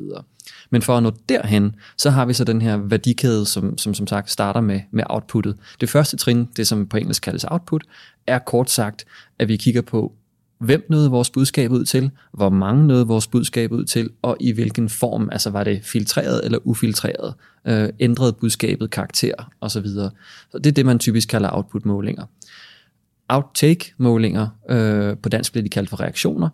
[0.70, 4.06] Men for at nå derhen, så har vi så den her værdikæde, som som, som
[4.06, 5.56] sagt starter med, med outputtet.
[5.80, 7.82] Det første trin, det som på engelsk kaldes output,
[8.26, 9.04] er kort sagt,
[9.38, 10.12] at vi kigger på,
[10.62, 14.52] hvem nåede vores budskab ud til, hvor mange nåede vores budskab ud til, og i
[14.52, 17.34] hvilken form, altså var det filtreret eller ufiltreret,
[17.66, 19.86] øh, ændrede budskabet karakter osv.
[19.86, 20.10] Så,
[20.52, 22.24] så det er det, man typisk kalder output-målinger.
[23.28, 26.48] Outtake-målinger, øh, på dansk bliver de kaldt for reaktioner,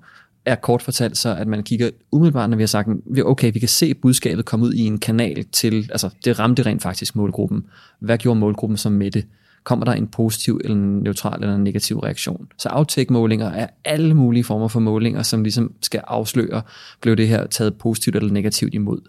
[0.45, 2.89] er kort fortalt så, at man kigger umiddelbart, når vi har sagt,
[3.25, 6.83] okay, vi kan se budskabet komme ud i en kanal til, altså det ramte rent
[6.83, 7.65] faktisk målgruppen.
[8.01, 9.25] Hvad gjorde målgruppen så med det?
[9.69, 12.49] Kommer der en positiv eller en neutral eller en negativ reaktion.
[12.59, 16.63] Så outtake-målinger er alle mulige former for målinger, som ligesom skal afsløre,
[17.01, 19.01] blev det her taget positivt eller negativt imod.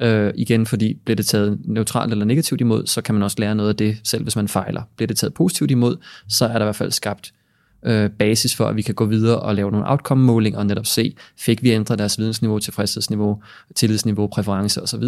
[0.00, 3.54] Øh, igen, fordi bliver det taget neutralt eller negativt imod, så kan man også lære
[3.54, 4.82] noget af det, selv hvis man fejler.
[4.96, 5.96] Bliver det taget positivt imod,
[6.28, 7.32] så er der i hvert fald skabt
[7.82, 11.14] øh, basis for, at vi kan gå videre og lave nogle outcome-målinger og netop se,
[11.36, 13.42] fik vi ændret deres vidensniveau, tilfredshedsniveau,
[13.74, 15.04] tillidsniveau, præference osv.,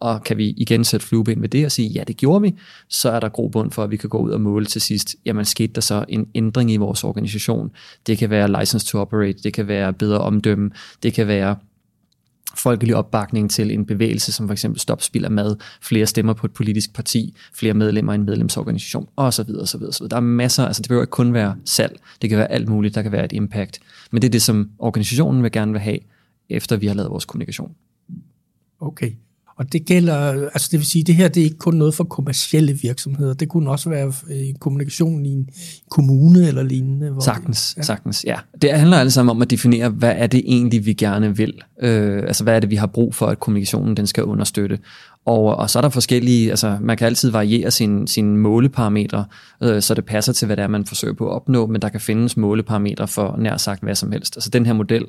[0.00, 2.54] og kan vi igen sætte flueben ved det og sige, ja, det gjorde vi,
[2.88, 5.44] så er der grobund for, at vi kan gå ud og måle til sidst, jamen
[5.44, 7.70] skete der så en ændring i vores organisation.
[8.06, 10.70] Det kan være license to operate, det kan være bedre omdømme,
[11.02, 11.56] det kan være
[12.54, 16.46] folkelig opbakning til en bevægelse, som for eksempel Stop Spild af Mad, flere stemmer på
[16.46, 19.50] et politisk parti, flere medlemmer i en medlemsorganisation, osv.
[19.60, 20.08] osv., osv.
[20.08, 22.94] Der er masser, altså det behøver ikke kun være salg, det kan være alt muligt,
[22.94, 23.80] der kan være et impact.
[24.10, 25.98] Men det er det, som organisationen vil gerne vil have,
[26.48, 27.74] efter vi har lavet vores kommunikation.
[28.80, 29.12] Okay.
[29.60, 32.04] Og det gælder, altså det vil sige, det her det er ikke kun noget for
[32.04, 33.34] kommercielle virksomheder.
[33.34, 35.48] Det kunne også være en kommunikation i en
[35.90, 37.10] kommune eller lignende.
[37.10, 37.82] Hvor sagtens, ja.
[37.82, 38.36] sagtens, ja.
[38.62, 41.62] Det handler alle sammen om at definere, hvad er det egentlig, vi gerne vil.
[41.82, 44.78] Øh, altså hvad er det, vi har brug for, at kommunikationen den skal understøtte.
[45.26, 49.24] Og, og så er der forskellige, altså man kan altid variere sine sin måleparametre,
[49.62, 51.88] øh, så det passer til, hvad det er, man forsøger på at opnå, men der
[51.88, 54.36] kan findes måleparametre for nær sagt hvad som helst.
[54.36, 55.04] Altså den her model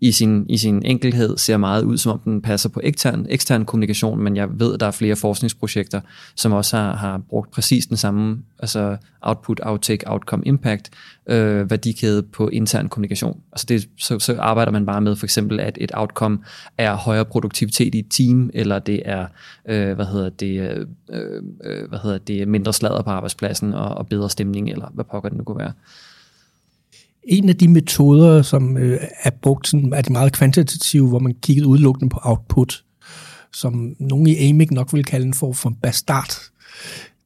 [0.00, 3.64] i sin, i sin enkelhed ser meget ud, som om den passer på ekstern, ekstern
[3.64, 6.00] kommunikation, men jeg ved, at der er flere forskningsprojekter,
[6.36, 10.90] som også har, har brugt præcis den samme altså output, outtake, outcome, impact
[11.26, 13.40] øh, værdikæde på intern kommunikation.
[13.52, 16.38] Altså det, så, så arbejder man bare med for eksempel, at et outcome
[16.78, 19.26] er højere produktivitet i et team, eller det er,
[19.68, 20.86] øh, hvad hedder det, øh,
[21.64, 25.28] øh hvad hedder det, mindre sladder på arbejdspladsen og, og bedre stemning, eller hvad pokker
[25.28, 25.72] det nu kunne være.
[27.24, 31.34] En af de metoder, som øh, er brugt, sådan, er de meget kvantitative, hvor man
[31.42, 32.84] kiggede udelukkende på output,
[33.52, 36.32] som nogen i AMIC nok vil kalde en form for bastard.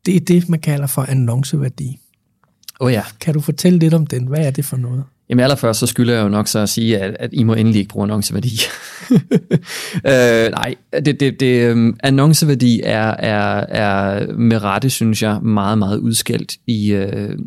[0.07, 1.99] Det er det, man kalder for annonceværdi.
[2.81, 3.03] Oh ja.
[3.21, 4.27] Kan du fortælle lidt om den?
[4.27, 5.05] Hvad er det for noget?
[5.29, 7.79] Jamen allerførst, så skylder jeg jo nok så at sige, at, at I må endelig
[7.79, 8.61] ikke bruge annonceværdi.
[10.13, 15.79] øh, nej, det, det, det, um, annonceværdi er, er, er med rette, synes jeg, meget,
[15.79, 17.39] meget udskældt i, øh,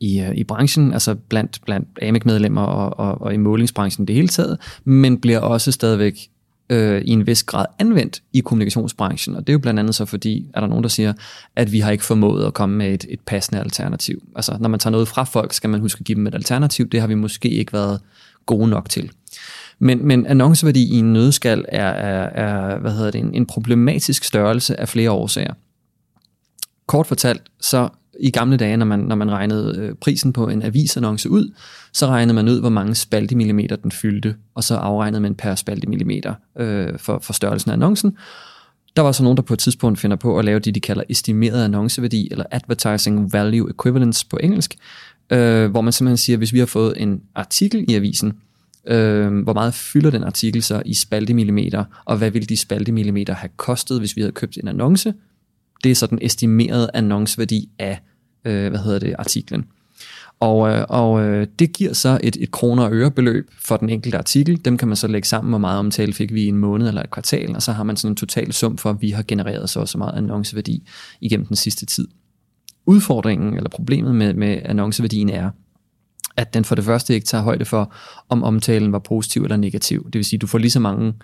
[0.00, 4.28] i, øh, i branchen, altså blandt, blandt AMIC-medlemmer og, og, og i målingsbranchen det hele
[4.28, 6.30] taget, men bliver også stadigvæk
[6.70, 9.36] øh, i en vis grad anvendt i kommunikationsbranchen.
[9.36, 11.12] Og det er jo blandt andet så fordi, er der nogen, der siger,
[11.56, 14.22] at vi har ikke formået at komme med et, et passende alternativ.
[14.36, 16.88] Altså når man tager noget fra folk, skal man huske at give dem et alternativ.
[16.88, 18.00] Det har vi måske ikke været
[18.46, 19.10] gode nok til.
[19.78, 24.24] Men, men annonceværdi i en nødskal er, er, er hvad hedder det, en, en problematisk
[24.24, 25.54] størrelse af flere årsager.
[26.86, 27.88] Kort fortalt, så
[28.20, 31.52] i gamle dage, når man, når man regnede øh, prisen på en avisannonce ud,
[31.92, 36.34] så regnede man ud, hvor mange spaltemillimeter den fyldte, og så afregnede man per spaltemillimeter
[36.58, 38.16] øh, for, for størrelsen af annoncen.
[38.96, 41.02] Der var så nogen, der på et tidspunkt finder på at lave det, de kalder
[41.08, 44.76] estimeret annonceværdi, eller advertising value equivalence på engelsk,
[45.30, 48.32] øh, hvor man simpelthen siger, hvis vi har fået en artikel i avisen,
[48.86, 53.50] øh, hvor meget fylder den artikel så i spaltemillimeter, og hvad ville de spaltemillimeter have
[53.56, 55.14] kostet, hvis vi havde købt en annonce,
[55.84, 58.00] det er så den estimerede annonceværdi af
[58.44, 59.64] øh, hvad hedder det, artiklen.
[60.40, 63.90] Og, øh, og øh, det giver så et, et kroner og øre beløb for den
[63.90, 64.64] enkelte artikel.
[64.64, 67.02] Dem kan man så lægge sammen, hvor meget omtale fik vi i en måned eller
[67.02, 69.70] et kvartal, og så har man sådan en total sum for, at vi har genereret
[69.70, 70.88] så så meget annonceværdi
[71.20, 72.08] igennem den sidste tid.
[72.86, 75.50] Udfordringen eller problemet med, med annonceværdien er,
[76.36, 77.94] at den for det første ikke tager højde for,
[78.28, 80.04] om omtalen var positiv eller negativ.
[80.04, 81.14] Det vil sige, at du får lige så mange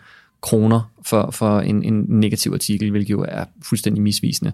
[0.46, 4.52] kroner for, for en, en negativ artikel, hvilket jo er fuldstændig misvisende.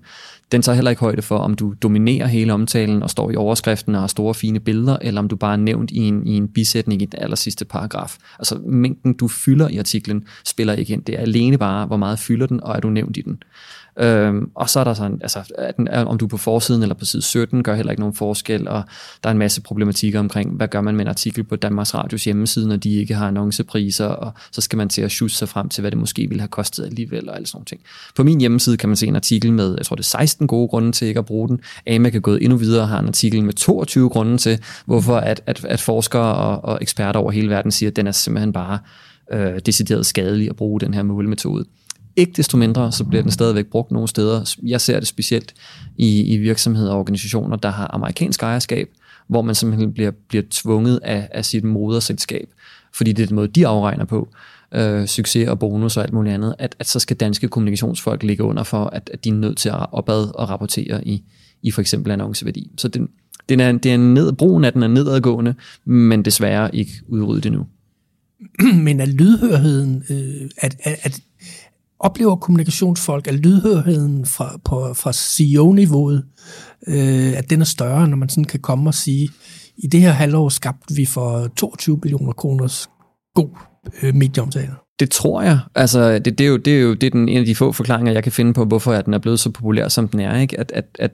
[0.52, 3.94] Den tager heller ikke højde for, om du dominerer hele omtalen og står i overskriften
[3.94, 6.48] og har store fine billeder, eller om du bare er nævnt i en, i en
[6.48, 8.16] bisætning i den aller sidste paragraf.
[8.38, 11.04] Altså mængden, du fylder i artiklen, spiller ikke ind.
[11.04, 13.42] Det er alene bare, hvor meget fylder den, og er du nævnt i den.
[13.98, 15.42] Øhm, og så er der sådan, altså,
[16.06, 18.82] om du er på forsiden eller på side 17, gør heller ikke nogen forskel, og
[19.22, 22.24] der er en masse problematikker omkring, hvad gør man med en artikel på Danmarks Radios
[22.24, 25.68] hjemmeside, når de ikke har annoncepriser, og så skal man til at sjusse sig frem
[25.68, 27.80] til, hvad det måske ville have kostet alligevel, og alle sådan ting.
[28.16, 30.68] På min hjemmeside kan man se en artikel med, jeg tror det er 16 gode
[30.68, 31.60] grunde til ikke at bruge den.
[31.86, 35.42] AMAC er gået endnu videre og har en artikel med 22 grunde til, hvorfor at,
[35.46, 38.78] at, at forskere og, og eksperter over hele verden siger, at den er simpelthen bare
[39.32, 41.64] øh, decideret skadelig at bruge den her målemetode.
[42.16, 44.54] Ikke desto mindre, så bliver den stadigvæk brugt nogle steder.
[44.62, 45.54] Jeg ser det specielt
[45.96, 48.88] i, i virksomheder og organisationer, der har amerikansk ejerskab,
[49.28, 52.48] hvor man simpelthen bliver, bliver tvunget af, af sit moderselskab,
[52.94, 54.28] fordi det er den måde, de afregner på,
[54.74, 58.44] øh, succes og bonus og alt muligt andet, at, at så skal danske kommunikationsfolk ligge
[58.44, 61.22] under for, at, at de er nødt til at opad og rapportere i,
[61.62, 62.70] i for eksempel annonceværdi.
[62.76, 63.08] Så den,
[63.48, 67.66] den er, det er ned, brugen af den er nedadgående, men desværre ikke udryddet endnu.
[68.84, 71.20] Men er lydhørheden, øh, at, at, at
[72.02, 76.24] oplever kommunikationsfolk, at lydhørheden fra, på, fra CEO-niveauet,
[76.88, 79.28] øh, at den er større, når man sådan kan komme og sige,
[79.76, 82.90] i det her halvår skabte vi for 22 millioner kroners
[83.34, 83.48] god
[84.02, 84.74] øh, medieomtale.
[85.00, 85.58] Det tror jeg.
[85.74, 87.72] Altså, det, det, er jo, det er jo det er den, en af de få
[87.72, 90.40] forklaringer, jeg kan finde på, hvorfor at den er blevet så populær, som den er.
[90.40, 90.60] Ikke?
[90.60, 91.10] At, at, at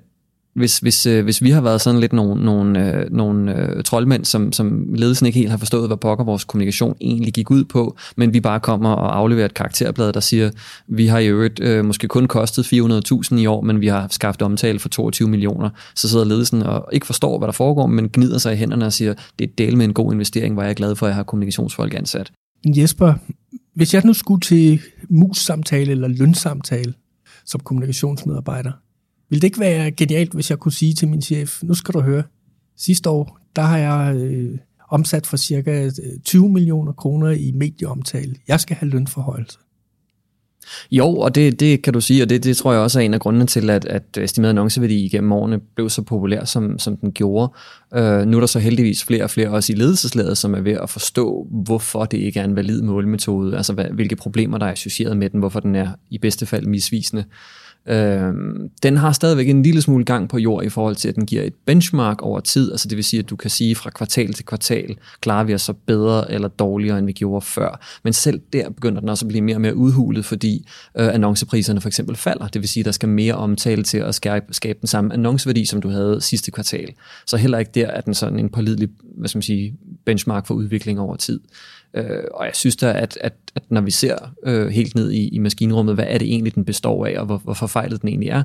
[0.59, 4.25] hvis, hvis, øh, hvis vi har været sådan lidt nogle, nogle, øh, nogle øh, troldmænd,
[4.25, 7.97] som, som ledelsen ikke helt har forstået, hvad pokker vores kommunikation egentlig gik ud på,
[8.17, 10.51] men vi bare kommer og afleverer et karakterblad, der siger,
[10.89, 14.43] vi har i øvrigt øh, måske kun kostet 400.000 i år, men vi har skaffet
[14.43, 18.39] omtale for 22 millioner, så sidder ledelsen og ikke forstår, hvad der foregår, men gnider
[18.39, 20.75] sig i hænderne og siger, det er del med en god investering, hvor jeg er
[20.75, 22.33] glad for, at jeg har kommunikationsfolk ansat.
[22.67, 23.15] Jesper,
[23.75, 26.95] hvis jeg nu skulle til mus-samtale eller lønsamtale
[27.45, 28.73] som kommunikationsmedarbejder,
[29.31, 32.01] ville det ikke være genialt, hvis jeg kunne sige til min chef, nu skal du
[32.01, 32.23] høre,
[32.77, 35.93] sidste år, der har jeg øh, omsat for cirka øh,
[36.25, 38.35] 20 millioner kroner i medieomtale.
[38.49, 39.59] Jeg skal have lønforhøjelse.
[40.91, 43.15] Jo, og det, det kan du sige, og det, det tror jeg også er en
[43.15, 47.13] af grundene til, at, at estimeret annonceværdi igennem årene blev så populær, som, som den
[47.13, 47.53] gjorde.
[47.95, 50.73] Øh, nu er der så heldigvis flere og flere også i ledelseslaget, som er ved
[50.73, 54.73] at forstå, hvorfor det ikke er en valid målmetode, altså hvad, hvilke problemer der er
[54.73, 57.25] associeret med den, hvorfor den er i bedste fald misvisende.
[57.89, 58.33] Øh,
[58.83, 61.43] den har stadigvæk en lille smule gang på jord i forhold til, at den giver
[61.43, 64.45] et benchmark over tid, altså det vil sige, at du kan sige fra kvartal til
[64.45, 67.81] kvartal, klarer vi os så bedre eller dårligere, end vi gjorde før.
[68.05, 71.81] Men selv der begynder den også at blive mere og mere udhulet, fordi øh, annoncepriserne
[71.81, 72.49] for eksempel falder.
[72.49, 75.67] Det vil sige, at der skal mere omtale til at skabe, skabe den samme annonceværdi,
[75.67, 76.89] som du havde sidste kvartal.
[77.27, 79.75] Så heller ikke der er den sådan en pålidelig hvad skal man sige,
[80.07, 81.41] benchmark for udvikling over tid.
[81.95, 85.29] Øh, og jeg synes da, at, at, at når vi ser øh, helt ned i,
[85.29, 88.29] i maskinrummet, hvad er det egentlig, den består af, og hvor, hvor forfejlet den egentlig
[88.29, 88.43] er,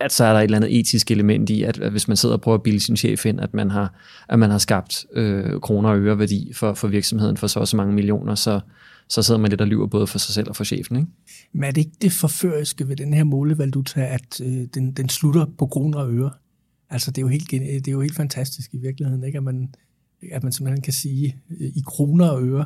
[0.00, 2.34] at så er der et eller andet etisk element i, at, at hvis man sidder
[2.34, 3.94] og prøver at bilde sin chef ind, at man har,
[4.28, 7.76] at man har skabt øh, kroner og øre værdi for, for virksomheden for så så
[7.76, 8.60] mange millioner, så,
[9.08, 10.96] så sidder man lidt og lyver både for sig selv og for chefen.
[10.96, 11.08] Ikke?
[11.52, 15.46] Men er det ikke det forføriske ved den her målevaluta, at øh, den, den slutter
[15.58, 16.30] på kroner og øre?
[16.90, 19.38] Altså det er jo helt, det er jo helt fantastisk i virkeligheden, ikke?
[19.38, 19.74] at man
[20.32, 22.64] at man simpelthen kan sige øh, i kroner og øre.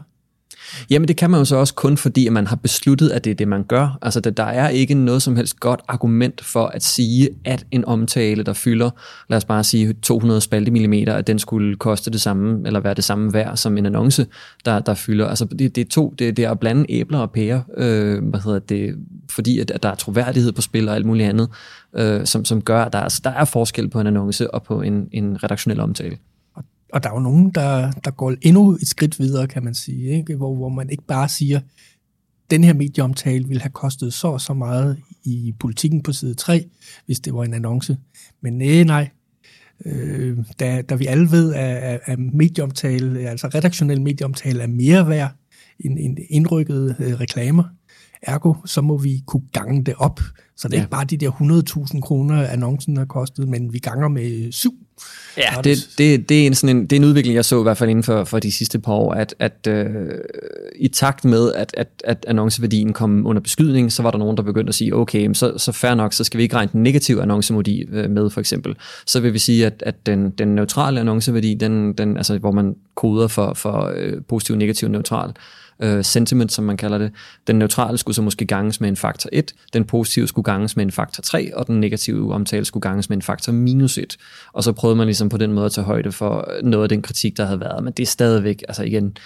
[0.91, 3.31] Jamen det kan man jo så også kun fordi, at man har besluttet, at det
[3.31, 3.99] er det, man gør.
[4.03, 8.43] Altså der er ikke noget som helst godt argument for at sige, at en omtale,
[8.43, 8.91] der fylder,
[9.29, 13.05] lad os bare sige 200 spaltemillimeter, at den skulle koste det samme, eller være det
[13.05, 14.27] samme værd som en annonce,
[14.65, 15.27] der, der fylder.
[15.27, 18.41] Altså det, det er to, det, det er at blande æbler og pærer, øh, hvad
[18.41, 18.95] hedder det,
[19.31, 21.49] fordi at, at der er troværdighed på spil og alt muligt andet,
[21.97, 24.83] øh, som, som gør, at der, altså, der er forskel på en annonce og på
[24.83, 26.17] en, en redaktionel omtale.
[26.95, 30.11] Og der er jo nogen, der, der går endnu et skridt videre, kan man sige,
[30.11, 30.37] ikke?
[30.37, 31.61] Hvor, hvor man ikke bare siger,
[32.51, 36.65] den her medieomtale ville have kostet så og så meget i politikken på side 3,
[37.07, 37.97] hvis det var en annonce.
[38.41, 39.09] Men nej, nej.
[39.87, 45.33] Øh, da, da vi alle ved, at, at medieomtale, altså redaktionel medieomtale, er mere værd
[45.81, 47.65] end, end indrykkede øh, reklamer,
[48.27, 50.21] ergo så må vi kunne gange det op.
[50.57, 50.83] Så det er ja.
[50.83, 51.31] ikke bare de der
[51.95, 54.75] 100.000 kroner, annoncen har kostet, men vi ganger med syv
[55.37, 57.63] Ja, det, det, det, er en, sådan en, det er en udvikling, jeg så i
[57.63, 59.87] hvert fald inden for, for de sidste par år, at, at øh,
[60.77, 64.43] i takt med, at, at, at annonceværdien kom under beskydning, så var der nogen, der
[64.43, 67.23] begyndte at sige, okay, så, så fair nok, så skal vi ikke regne den negative
[67.23, 68.77] annonceværdi øh, med, for eksempel.
[69.07, 72.75] Så vil vi sige, at, at den, den neutrale annonceværdi, den, den, altså, hvor man
[72.95, 75.35] koder for, for øh, positiv, negativ, neutral, øh,
[75.81, 77.13] øh, sentiment, som man kalder det.
[77.47, 80.85] Den neutrale skulle så måske ganges med en faktor 1, den positive skulle ganges med
[80.85, 84.17] en faktor 3, og den negative omtale skulle ganges med en faktor minus 1.
[84.53, 87.03] Og så prøvede man ligesom på den måde at tage højde for noget af den
[87.03, 87.85] kritik, der havde været.
[87.85, 89.17] Men det er stadigvæk, altså igen,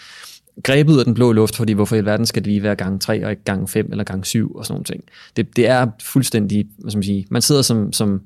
[0.63, 3.01] grebet ud af den blå luft, fordi hvorfor i verden skal det lige være gang
[3.01, 5.05] 3 og ikke gang 5 eller gang 7 og sådan noget ting.
[5.37, 8.23] Det, det er fuldstændig, hvad skal man sige, man sidder som, som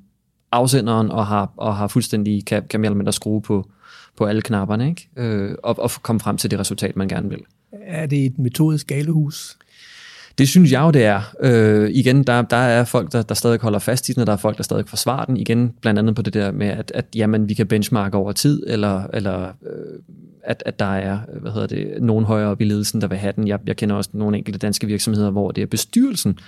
[0.53, 3.71] afsenderen og har, og har fuldstændig, kan, kan mere eller mindre skrue på,
[4.17, 5.09] på alle knapperne, ikke?
[5.17, 7.41] Øh, og, og komme frem til det resultat, man gerne vil.
[7.87, 9.57] Er det et metodisk galehus?
[10.39, 11.23] Det synes jeg jo, det er.
[11.41, 14.33] Øh, igen, der, der er folk, der, der stadig holder fast i den, og der
[14.33, 15.37] er folk, der stadig forsvarer den.
[15.37, 18.63] Igen, blandt andet på det der med, at, at jamen, vi kan benchmarke over tid,
[18.67, 19.99] eller, eller øh,
[20.45, 23.33] at, at der er hvad hedder det, nogen højere op i ledelsen, der vil have
[23.37, 23.49] den.
[23.49, 26.39] Jeg, jeg kender også nogle enkelte danske virksomheder, hvor det er bestyrelsen,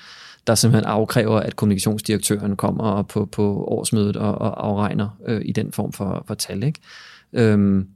[0.47, 5.73] der simpelthen afkræver, at kommunikationsdirektøren kommer på, på årsmødet og, og afregner øh, i den
[5.73, 6.63] form for, for tal.
[6.63, 6.81] Ikke?
[7.33, 7.87] Øhm,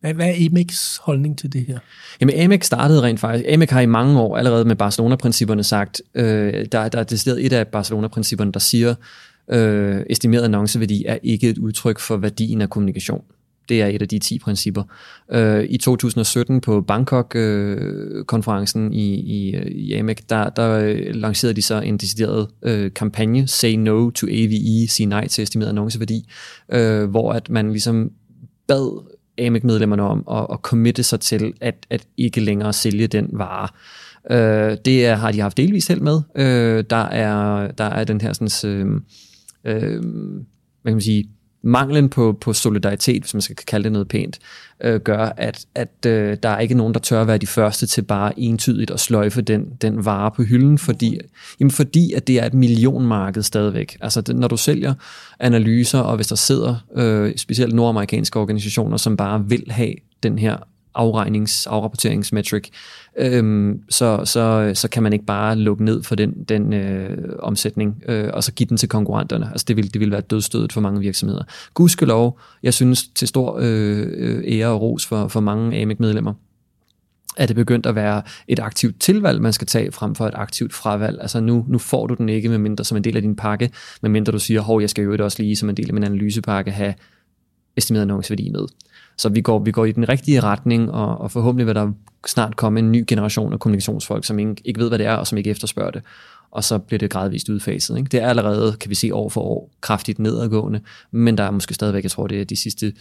[0.00, 1.78] hvad, hvad er Amex holdning til det her?
[2.20, 3.44] Jamen Amex startede rent faktisk.
[3.48, 7.52] Amex har i mange år allerede med Barcelona-principperne sagt, øh, der, der er decideret et
[7.52, 8.94] af Barcelona-principperne, der siger,
[9.50, 13.22] øh, estimeret annonceværdi er ikke et udtryk for værdien af kommunikation.
[13.68, 14.82] Det er et af de 10 principper.
[15.32, 21.62] Øh, I 2017 på Bangkok-konferencen øh, i, i, i AMEC, der, der øh, lancerede de
[21.62, 26.28] så en decideret øh, kampagne, Say No to AVE, Sig nej til estimeret annonceværdi,
[26.72, 28.10] øh, hvor at man ligesom
[28.68, 33.68] bad AMIC-medlemmerne om at, at committe sig til at, at ikke længere sælge den vare.
[34.30, 36.20] Øh, det er, har de haft delvis held med.
[36.34, 39.00] Øh, der, er, der er den her sådan, øh,
[39.64, 40.02] øh,
[40.82, 41.28] hvad kan man sige,
[41.62, 44.38] manglen på, på solidaritet, hvis man skal kalde det noget pænt,
[44.80, 48.02] øh, gør, at, at øh, der er ikke nogen, der tør være de første til
[48.02, 51.18] bare entydigt at sløjfe den, den vare på hylden, fordi,
[51.60, 53.96] jamen fordi at det er et millionmarked stadigvæk.
[54.00, 54.94] Altså det, når du sælger
[55.40, 60.56] analyser, og hvis der sidder øh, specielt nordamerikanske organisationer, som bare vil have den her
[60.98, 62.68] afregnings, afrapporteringsmetric,
[63.18, 68.02] øhm, så, så, så kan man ikke bare lukke ned for den, den øh, omsætning,
[68.08, 69.48] øh, og så give den til konkurrenterne.
[69.50, 71.44] Altså det vil, det vil være dødstødet for mange virksomheder.
[71.74, 76.34] Gudskelov, jeg synes til stor øh, øh ære og ros for, for mange AMIC-medlemmer,
[77.36, 80.74] er det begyndt at være et aktivt tilvalg, man skal tage frem for et aktivt
[80.74, 81.18] fravalg.
[81.20, 83.70] Altså nu, nu får du den ikke med mindre som en del af din pakke,
[84.02, 86.04] medmindre du siger, hov, jeg skal jo det også lige som en del af min
[86.04, 86.94] analysepakke have
[87.76, 88.66] estimeret annonceværdi med.
[89.18, 91.92] Så vi går, vi går i den rigtige retning, og, og forhåbentlig vil der
[92.26, 95.26] snart komme en ny generation af kommunikationsfolk, som ikke, ikke ved, hvad det er, og
[95.26, 96.02] som ikke efterspørger det.
[96.50, 97.98] Og så bliver det gradvist udfaset.
[97.98, 98.08] Ikke?
[98.08, 101.74] Det er allerede, kan vi se, år for år kraftigt nedadgående, men der er måske
[101.74, 102.92] stadigvæk, jeg tror, det er de sidste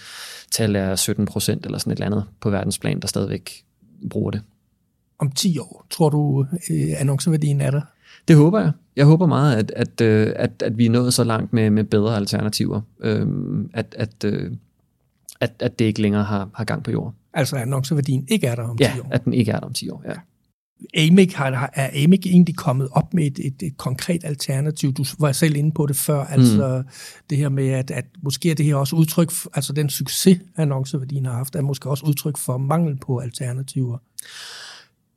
[0.51, 3.51] tal er 17 procent eller sådan et eller andet på verdensplan, der stadigvæk
[4.09, 4.41] bruger det.
[5.19, 7.81] Om 10 år, tror du, øh, annonceværdien er der?
[8.27, 8.71] Det håber jeg.
[8.95, 11.83] Jeg håber meget, at, at, øh, at, at vi er nået så langt med, med
[11.83, 14.51] bedre alternativer, øhm, at, at, øh,
[15.41, 17.15] at, at det ikke længere har, har gang på jorden.
[17.33, 19.07] Altså at annonceværdien ikke er der om 10 ja, år?
[19.11, 20.13] at den ikke er der om 10 år, ja.
[20.93, 24.93] AMIC har, er AMIC egentlig kommet op med et, et, et konkret alternativ?
[24.93, 26.91] Du var selv inde på det før, altså mm.
[27.29, 30.39] det her med, at, at måske er det her også udtryk, for, altså den succes,
[30.57, 33.97] annonceværdien har haft, er måske også udtryk for mangel på alternativer.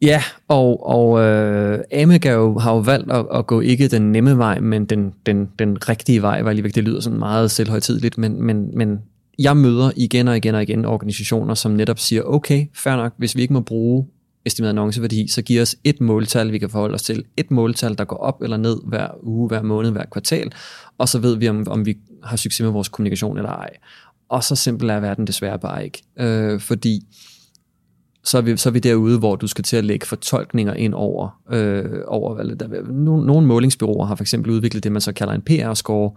[0.03, 4.39] Ja, og, og øh, AMIC jo, har jo valgt at, at gå ikke den nemme
[4.39, 8.43] vej, men den, den, den rigtige vej, var lige det lyder sådan meget selvhøjtidligt, men,
[8.43, 8.99] men, men
[9.39, 13.37] jeg møder igen og igen og igen organisationer, som netop siger, okay, fair nok, hvis
[13.37, 14.07] vi ikke må bruge
[14.47, 17.25] estimeret annonceværdi, så giver os et måltal, vi kan forholde os til.
[17.37, 20.53] Et måltal, der går op eller ned hver uge, hver måned, hver kvartal,
[20.99, 23.71] og så ved vi, om, om vi har succes med vores kommunikation eller ej.
[24.29, 26.03] Og så simpelt er verden desværre bare ikke.
[26.19, 27.03] Øh, fordi
[28.25, 30.95] så er, vi, så er vi derude, hvor du skal til at lægge fortolkninger ind
[30.95, 31.41] over.
[31.53, 35.35] Øh, over hvad, der, nogle, nogle målingsbyråer har for eksempel udviklet det, man så kalder
[35.35, 36.11] en PR-score,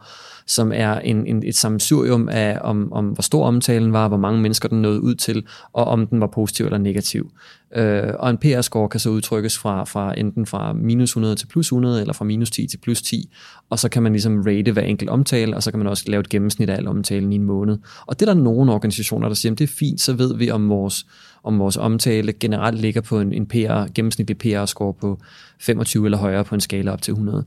[0.47, 4.41] som er en, en, et sammensurium af, om, om hvor stor omtalen var, hvor mange
[4.41, 7.31] mennesker den nåede ud til, og om den var positiv eller negativ.
[7.75, 11.65] Øh, og en PR-score kan så udtrykkes fra, fra enten fra minus 100 til plus
[11.65, 13.29] 100, eller fra minus 10 til plus 10,
[13.69, 16.19] og så kan man ligesom rate hver enkelt omtale, og så kan man også lave
[16.19, 17.77] et gennemsnit af al omtalen i en måned.
[18.05, 20.51] Og det er der nogle organisationer, der siger, at det er fint, så ved vi
[20.51, 21.05] om vores,
[21.43, 25.19] om vores omtale generelt ligger på en, en PR, gennemsnitlig PR-score på
[25.59, 27.45] 25 eller højere på en skala op til 100.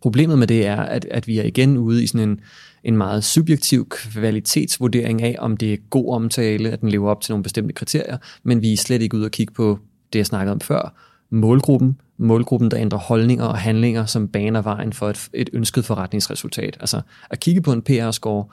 [0.00, 2.40] Problemet med det er, at, at vi er igen ude i sådan en,
[2.84, 7.32] en meget subjektiv kvalitetsvurdering af, om det er god omtale, at den lever op til
[7.32, 9.78] nogle bestemte kriterier, men vi er slet ikke ude og kigge på
[10.12, 10.94] det, jeg snakkede om før,
[11.30, 16.76] målgruppen, målgruppen, der ændrer holdninger og handlinger, som baner vejen for et, et ønsket forretningsresultat.
[16.80, 18.44] Altså at kigge på en PR-score,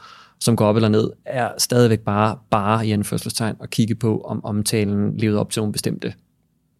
[0.41, 4.45] som går op eller ned, er stadigvæk bare, bare i anførselstegn at kigge på, om
[4.45, 6.13] omtalen levede op til nogle bestemte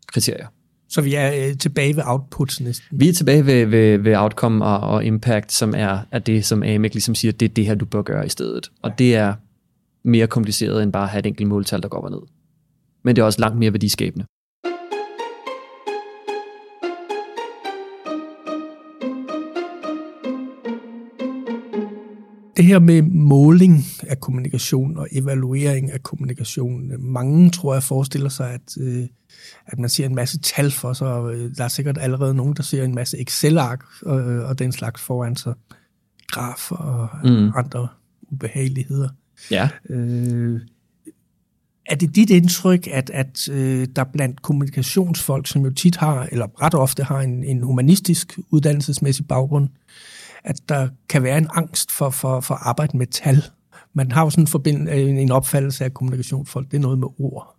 [0.08, 0.48] kriterier.
[0.90, 3.00] Så vi er øh, tilbage ved outputs næsten.
[3.00, 6.64] Vi er tilbage ved, ved, ved outcome og, og impact, som er, er det, som
[6.64, 8.72] AMEC ligesom siger, det er det her, du bør gøre i stedet.
[8.82, 9.34] Og det er
[10.04, 12.22] mere kompliceret end bare at have et enkelt måltal, der går op og ned.
[13.04, 14.26] Men det er også langt mere værdiskabende.
[22.60, 28.54] Det her med måling af kommunikation og evaluering af kommunikation, mange tror jeg forestiller sig,
[28.54, 29.08] at, øh,
[29.68, 32.54] at man ser en masse tal for sig, og øh, der er sikkert allerede nogen,
[32.54, 35.54] der ser en masse Excel-ark og, og den slags foran sig,
[36.28, 37.52] graf og mm.
[37.56, 37.88] andre
[38.32, 39.10] ubehageligheder.
[39.52, 39.70] Ja.
[39.90, 40.62] Øh,
[41.86, 46.62] er det dit indtryk, at, at øh, der blandt kommunikationsfolk, som jo tit har, eller
[46.62, 49.70] ret ofte har en, en humanistisk uddannelsesmæssig baggrund,
[50.44, 53.44] at der kan være en angst for, for, for at arbejde med tal.
[53.94, 57.08] Man har jo sådan en, forbind, øh, en opfattelse af kommunikationsfolk, det er noget med
[57.20, 57.56] ord.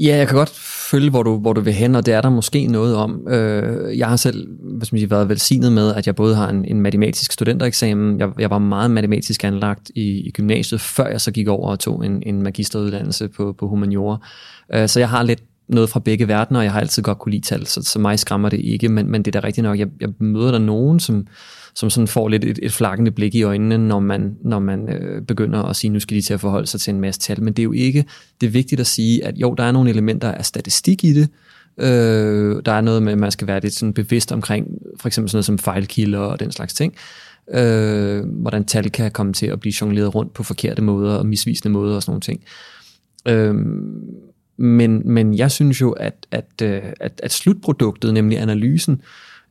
[0.00, 0.50] Ja, jeg kan godt
[0.90, 3.28] følge, hvor du, hvor du vil hen, og det er der måske noget om.
[3.28, 6.48] Øh, jeg har selv hvad skal man sige, været velsignet med, at jeg både har
[6.48, 11.20] en, en matematisk studentereksamen, jeg, jeg var meget matematisk anlagt i, i gymnasiet, før jeg
[11.20, 14.18] så gik over og tog en, en magisteruddannelse på, på humaniora.
[14.74, 17.32] Øh, så jeg har lidt noget fra begge verdener, og jeg har altid godt kunne
[17.32, 19.78] lide tal, så, så mig skræmmer det ikke, men, men det er da rigtigt nok,
[19.78, 21.26] jeg, jeg møder der nogen, som,
[21.78, 25.22] som sådan får lidt et, et flakkende blik i øjnene, når man, når man øh,
[25.22, 27.42] begynder at sige, nu skal de til at forholde sig til en masse tal.
[27.42, 28.04] Men det er jo ikke,
[28.40, 31.28] det er vigtigt at sige, at jo, der er nogle elementer af statistik i det,
[31.78, 34.66] øh, der er noget med, at man skal være lidt sådan bevidst omkring,
[35.00, 36.94] for eksempel sådan noget som fejlkilder og den slags ting,
[37.54, 41.72] øh, hvordan tal kan komme til at blive jongleret rundt på forkerte måder og misvisende
[41.72, 42.42] måder og sådan nogle ting.
[43.28, 43.54] Øh,
[44.56, 49.02] men, men jeg synes jo, at, at, øh, at, at slutproduktet, nemlig analysen,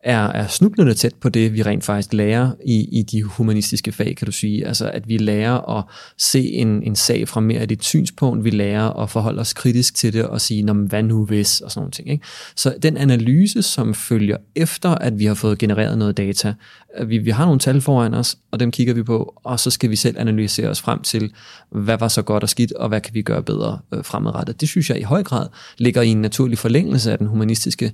[0.04, 4.16] er, er snublende tæt på det, vi rent faktisk lærer i, i de humanistiske fag,
[4.16, 4.68] kan du sige.
[4.68, 5.84] Altså, at vi lærer at
[6.18, 9.96] se en, en sag fra mere af dit synspunkt, vi lærer at forholde os kritisk
[9.96, 12.10] til det og sige, hvad nu hvis, og sådan nogle ting.
[12.10, 12.26] Ikke?
[12.56, 16.54] Så den analyse, som følger efter, at vi har fået genereret noget data,
[16.98, 19.70] øh, vi, vi har nogle tal foran os, og dem kigger vi på, og så
[19.70, 21.34] skal vi selv analysere os frem til,
[21.70, 24.62] hvad var så godt og skidt, og hvad kan vi gøre bedre øh, fremadrettet.
[24.62, 27.94] Det synes jeg i høj grad ligger i en naturlig forlængelse af den humanistiske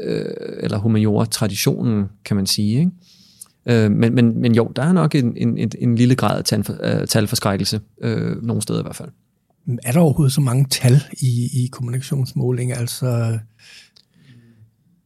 [0.00, 0.24] øh,
[0.60, 2.78] eller humaniora-traditionen, kan man sige.
[2.78, 2.90] Ikke?
[3.84, 6.44] Øh, men, men, men jo, der er nok en, en, en, en lille grad af
[6.44, 9.08] tal, øh, talforskrækkelse, øh, nogle steder i hvert fald.
[9.82, 12.72] Er der overhovedet så mange tal i, i kommunikationsmåling?
[12.72, 13.38] Altså,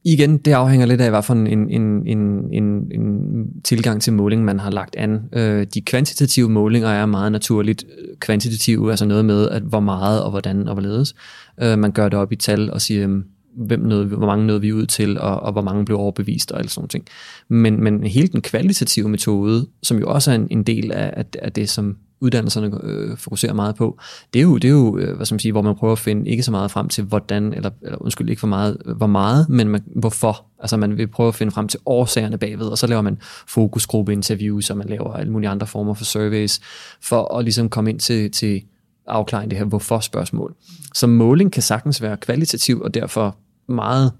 [0.08, 2.06] Igen, det afhænger lidt af, hvad for en, en, en,
[2.52, 5.20] en, en tilgang til måling, man har lagt an.
[5.32, 7.84] Øh, de kvantitative målinger er meget naturligt
[8.20, 11.14] kvantitative, altså noget med, at hvor meget og hvordan og hvorledes.
[11.62, 13.20] Øh, man gør det op i tal og siger,
[13.56, 16.58] hvem nåede, hvor mange nåede vi ud til, og, og hvor mange blev overbevist og
[16.58, 17.04] alle sådan ting.
[17.48, 21.24] Men, men hele den kvalitative metode, som jo også er en, en del af, af,
[21.42, 23.98] af det, som uddannelserne øh, fokuserer meget på,
[24.34, 25.98] det er jo, det er jo øh, hvad skal man sige, hvor man prøver at
[25.98, 29.48] finde ikke så meget frem til, hvordan, eller, eller undskyld, ikke for meget, hvor meget,
[29.48, 30.46] men man, hvorfor.
[30.58, 34.70] Altså man vil prøve at finde frem til årsagerne bagved, og så laver man fokusgruppeinterviews,
[34.70, 36.60] og man laver alle mulige andre former for surveys,
[37.02, 38.62] for at ligesom komme ind til, til
[39.06, 40.54] afklaring det her hvorfor-spørgsmål.
[40.94, 43.36] Så måling kan sagtens være kvalitativ, og derfor
[43.68, 44.12] meget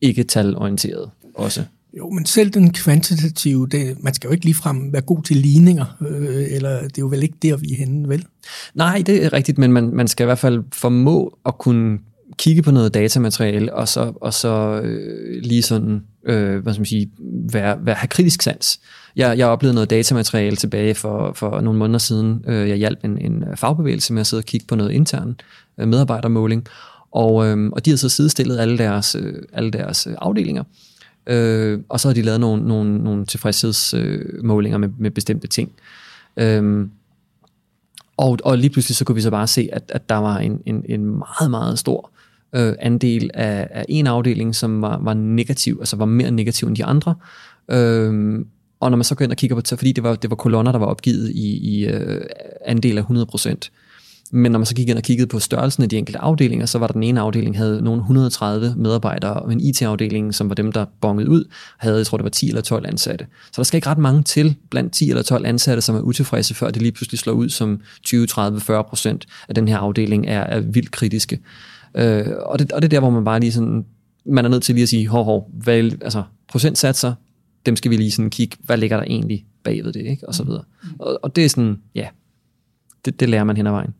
[0.00, 1.64] ikke talorienteret også.
[1.98, 5.96] Jo, men selv den kvantitative, det, man skal jo ikke ligefrem være god til ligninger,
[6.00, 8.24] øh, eller det er jo vel ikke der, vi er henne, vel?
[8.74, 11.98] Nej, det er rigtigt, men man, man skal i hvert fald formå at kunne
[12.38, 16.86] kigge på noget datamateriale, og så, og så øh, lige sådan, øh, hvad skal man
[16.86, 17.10] sige,
[17.52, 18.80] være, være, have kritisk sans.
[19.16, 22.44] Jeg, jeg oplevede noget datamateriale tilbage for, for nogle måneder siden.
[22.48, 25.36] Øh, jeg hjalp en, en fagbevægelse med at sidde og kigge på noget intern
[25.78, 26.66] øh, medarbejdermåling,
[27.12, 30.64] og, øh, og de havde så sidestillet alle deres, øh, alle deres øh, afdelinger.
[31.26, 35.72] Øh, og så har de lavet nogle, nogle, nogle tilfredshedsmålinger med, med bestemte ting.
[36.36, 36.86] Øh,
[38.16, 40.62] og, og lige pludselig så kunne vi så bare se, at, at der var en,
[40.66, 42.10] en, en meget, meget stor
[42.52, 46.76] øh, andel af, af en afdeling, som var, var negativ, altså var mere negativ end
[46.76, 47.14] de andre.
[47.68, 48.38] Øh,
[48.80, 50.72] og når man så går ind og kigger på, fordi det var, det var kolonner,
[50.72, 52.26] der var opgivet i, i øh,
[52.64, 53.81] andel af 100%,
[54.34, 56.78] men når man så gik ind og kiggede på størrelsen af de enkelte afdelinger, så
[56.78, 60.72] var der den ene afdeling, havde nogle 130 medarbejdere, og en IT-afdeling, som var dem,
[60.72, 61.44] der bongede ud,
[61.78, 63.26] havde, jeg tror det var 10 eller 12 ansatte.
[63.44, 66.54] Så der skal ikke ret mange til blandt 10 eller 12 ansatte, som er utilfredse,
[66.54, 70.26] før det lige pludselig slår ud som 20, 30, 40 procent af den her afdeling
[70.26, 71.38] er, er vildt kritiske.
[71.94, 73.84] Øh, og, det, og det er der, hvor man bare lige sådan,
[74.26, 77.14] man er nødt til lige at sige, hov, hov, hvad, altså procentsatser,
[77.66, 80.28] dem skal vi lige sådan kigge, hvad ligger der egentlig bagved det, ikke?
[80.28, 80.64] og så videre.
[80.98, 82.08] Og, og det er sådan, ja,
[83.04, 83.94] det, det lærer man hen ad vejen.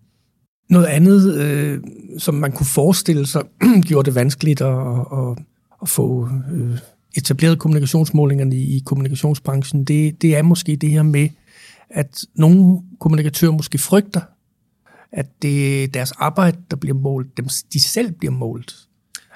[0.73, 1.81] Noget andet, øh,
[2.19, 3.43] som man kunne forestille sig,
[3.89, 4.79] gjorde det vanskeligt at,
[5.13, 5.39] at,
[5.83, 6.79] at få øh,
[7.17, 11.29] etableret kommunikationsmålingerne i, i kommunikationsbranchen, det, det er måske det her med,
[11.91, 14.21] at nogle kommunikatører måske frygter,
[15.13, 18.75] at det er deres arbejde, der bliver målt, dem, de selv bliver målt.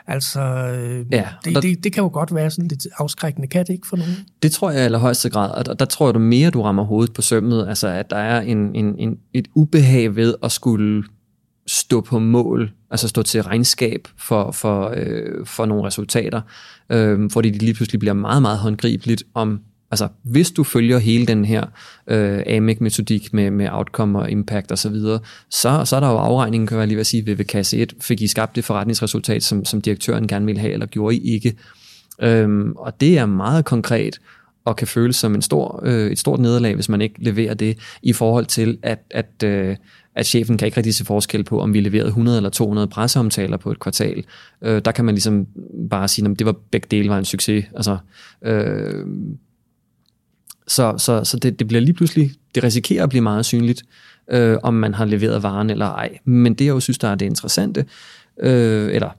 [0.06, 3.66] Altså, øh, ja, det, der, det, det kan jo godt være sådan lidt afskrækkende, kan
[3.66, 4.12] det ikke for nogen?
[4.42, 6.84] Det tror jeg i allerhøjeste grad, og der, der tror jeg, du mere, du rammer
[6.84, 11.04] hovedet på sømmet, altså at der er en, en, en, et ubehag ved at skulle
[11.66, 16.40] stå på mål, altså stå til regnskab for, for, øh, for nogle resultater,
[16.90, 19.60] øh, fordi det lige pludselig bliver meget, meget håndgribeligt om,
[19.90, 21.64] altså hvis du følger hele den her
[22.06, 25.18] øh, AMIC-metodik med, med outcome og impact osv., så, videre,
[25.50, 28.22] så, så er der jo afregningen, kan jeg lige sige, ved, ved kasse 1, fik
[28.22, 31.56] I skabt det forretningsresultat, som, som direktøren gerne ville have, eller gjorde I ikke.
[32.22, 34.20] Øhm, og det er meget konkret,
[34.64, 37.78] og kan føles som en stor, øh, et stort nederlag, hvis man ikke leverer det,
[38.02, 39.76] i forhold til, at, at, øh,
[40.16, 43.56] at chefen kan ikke rigtig se forskel på, om vi leverede 100 eller 200 presseomtaler
[43.56, 44.24] på et kvartal.
[44.62, 45.46] Øh, der kan man ligesom
[45.90, 47.64] bare sige, at det var begge dele var en succes.
[47.74, 47.98] Altså,
[48.42, 49.06] øh,
[50.68, 53.82] så så, så det, det bliver lige pludselig, det risikerer at blive meget synligt,
[54.30, 56.18] øh, om man har leveret varen eller ej.
[56.24, 57.84] Men det, jeg jo synes, der er det interessante,
[58.40, 59.10] øh, eller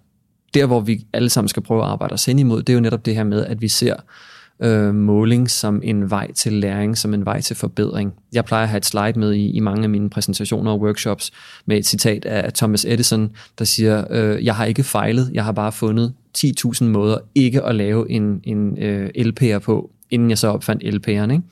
[0.54, 2.82] der, hvor vi alle sammen skal prøve at arbejde os hen imod, det er jo
[2.82, 6.98] netop det her med, at vi ser øh, øh, måling som en vej til læring,
[6.98, 8.14] som en vej til forbedring.
[8.34, 11.32] Jeg plejer at have et slide med i, i mange af mine præsentationer og workshops
[11.66, 15.52] med et citat af Thomas Edison, der siger, øh, jeg har ikke fejlet, jeg har
[15.52, 20.48] bare fundet 10.000 måder ikke at lave en, en øh, LP'er på, inden jeg så
[20.48, 21.32] opfandt LP'eren.
[21.32, 21.44] Ikke?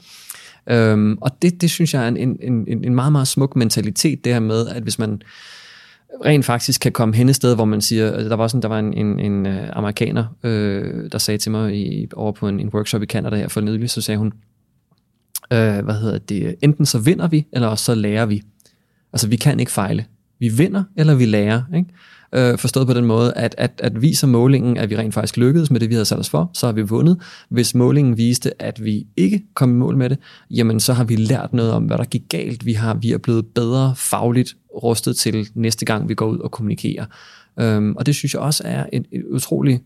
[0.69, 2.37] Øhm, og det, det synes jeg er en, en,
[2.67, 5.21] en, en meget, meget smuk mentalitet, det her med, at hvis man
[6.25, 8.67] rent faktisk kan komme hen et sted, hvor man siger, altså, der var sådan, der
[8.67, 12.59] var en, en, en øh, amerikaner, øh, der sagde til mig i, over på en,
[12.59, 14.33] en workshop i Canada her for nylig, så sagde hun,
[15.53, 18.41] øh, hvad hedder det, enten så vinder vi, eller også så lærer vi.
[19.13, 20.05] Altså vi kan ikke fejle.
[20.39, 21.61] vi vinder, eller vi lærer.
[21.75, 21.89] Ikke?
[22.35, 25.71] Øh, forstået på den måde, at, at, at viser målingen, at vi rent faktisk lykkedes
[25.71, 27.17] med det, vi havde sat os for, så har vi vundet.
[27.49, 30.17] Hvis målingen viste, at vi ikke kom i mål med det,
[30.51, 32.65] jamen så har vi lært noget om, hvad der gik galt.
[32.65, 36.51] Vi, har, vi er blevet bedre fagligt rustet til næste gang, vi går ud og
[36.51, 37.05] kommunikerer.
[37.59, 39.83] Øhm, og det synes jeg også er et, et utroligt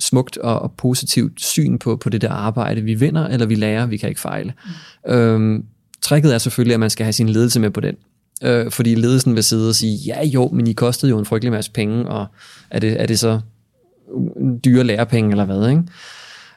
[0.00, 2.82] smukt og, og positivt syn på, på det der arbejde.
[2.82, 4.52] Vi vinder, eller vi lærer, vi kan ikke fejle.
[5.06, 5.12] Mm.
[5.12, 5.64] Øhm,
[6.02, 7.94] tricket er selvfølgelig, at man skal have sin ledelse med på den.
[8.42, 11.52] Øh, fordi ledelsen vil sidde og sige, ja jo, men I kostede jo en frygtelig
[11.52, 12.26] masse penge, og
[12.70, 13.40] er det, er det så
[14.64, 15.82] dyre lærepenge eller hvad, ikke?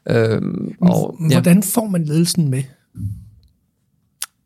[0.10, 1.36] Øhm, og, ja.
[1.36, 2.64] Hvordan får man ledelsen med?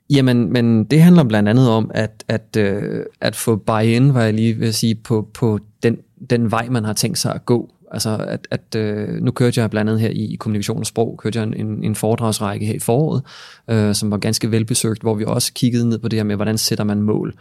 [0.10, 4.34] Jamen, men det handler blandt andet om at, at, øh, at få buy-in, var jeg
[4.34, 5.98] lige vil sige, på, på den,
[6.30, 7.74] den vej, man har tænkt sig at gå.
[7.92, 11.20] Altså, at, at øh, nu kørte jeg blandt andet her i, i kommunikation og sprog,
[11.24, 13.24] kørte jeg en, en foredragsrække her i foråret,
[13.70, 16.58] øh, som var ganske velbesøgt, hvor vi også kiggede ned på det her med, hvordan
[16.58, 17.34] sætter man mål.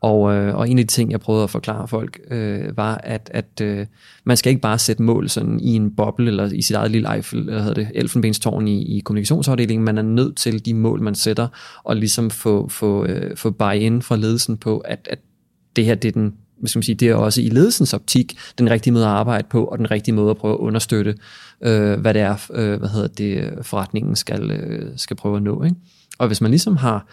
[0.00, 3.30] Og, øh, og en af de ting, jeg prøvede at forklare folk, øh, var, at,
[3.34, 3.86] at øh,
[4.24, 7.14] man skal ikke bare sætte mål sådan i en boble, eller i sit eget lille
[7.14, 9.84] Eiffel, eller hedder det, elfenbenstårn i, i kommunikationsafdelingen.
[9.84, 11.48] Man er nødt til de mål, man sætter,
[11.84, 15.18] og ligesom få, få, øh, få buy-in fra ledelsen på, at, at
[15.76, 18.38] det her det er den hvad skal man sige, det er også i ledelsens optik
[18.58, 21.14] den rigtige måde at arbejde på, og den rigtige måde at prøve at understøtte,
[21.60, 25.64] øh, hvad det er, øh, hvad hedder det, forretningen skal, øh, skal prøve at nå.
[25.64, 25.76] Ikke?
[26.18, 27.06] Og hvis man ligesom har,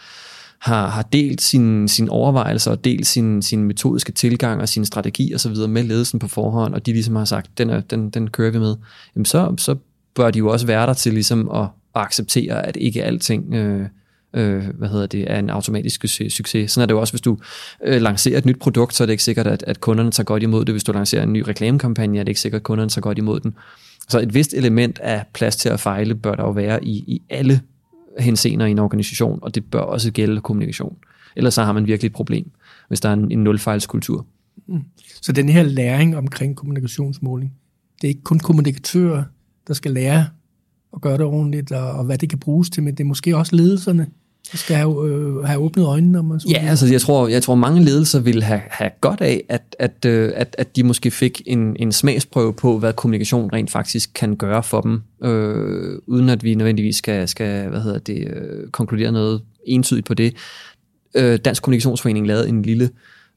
[0.60, 5.34] har, har delt sine sin overvejelser og delt sin, sin metodiske tilgang og sin strategi
[5.34, 8.10] og så videre med ledelsen på forhånd, og de ligesom har sagt, den, er, den,
[8.10, 8.76] den kører vi med,
[9.16, 9.76] jamen så, så
[10.16, 13.88] bør de jo også være der til ligesom at, at acceptere, at ikke alting øh,
[14.36, 16.72] øh, hvad hedder det, er en automatisk succes.
[16.72, 17.38] Sådan er det jo også, hvis du
[17.86, 20.44] øh, lancerer et nyt produkt, så er det ikke sikkert, at, at kunderne tager godt
[20.44, 20.74] imod det.
[20.74, 23.40] Hvis du lancerer en ny reklamekampagne, er det ikke sikkert, at kunderne tager godt imod
[23.40, 23.56] den.
[24.10, 27.22] Så et vist element af plads til at fejle bør der jo være i, i
[27.30, 27.62] alle
[28.20, 30.98] henseender i en organisation, og det bør også gælde kommunikation.
[31.36, 32.52] Ellers så har man virkelig et problem,
[32.88, 34.26] hvis der er en, en nulfejlskultur.
[34.68, 34.82] Mm.
[35.22, 37.54] Så den her læring omkring kommunikationsmåling,
[38.02, 39.24] det er ikke kun kommunikatører,
[39.68, 40.26] der skal lære
[40.96, 43.38] at gøre det ordentligt, og, og hvad det kan bruges til, men det er måske
[43.38, 44.08] også ledelserne,
[44.54, 46.20] skal have, øh, have åbnet øjnene.
[46.20, 49.22] Om man så ja, altså jeg tror, jeg tror mange ledelser vil have, have godt
[49.22, 53.50] af, at, at, øh, at, at de måske fik en, en smagsprøve på, hvad kommunikation
[53.54, 58.00] rent faktisk kan gøre for dem, øh, uden at vi nødvendigvis skal, skal hvad hedder
[58.00, 60.34] det, øh, konkludere noget entydigt på det.
[61.16, 62.90] Øh, Dansk Kommunikationsforening lavede en lille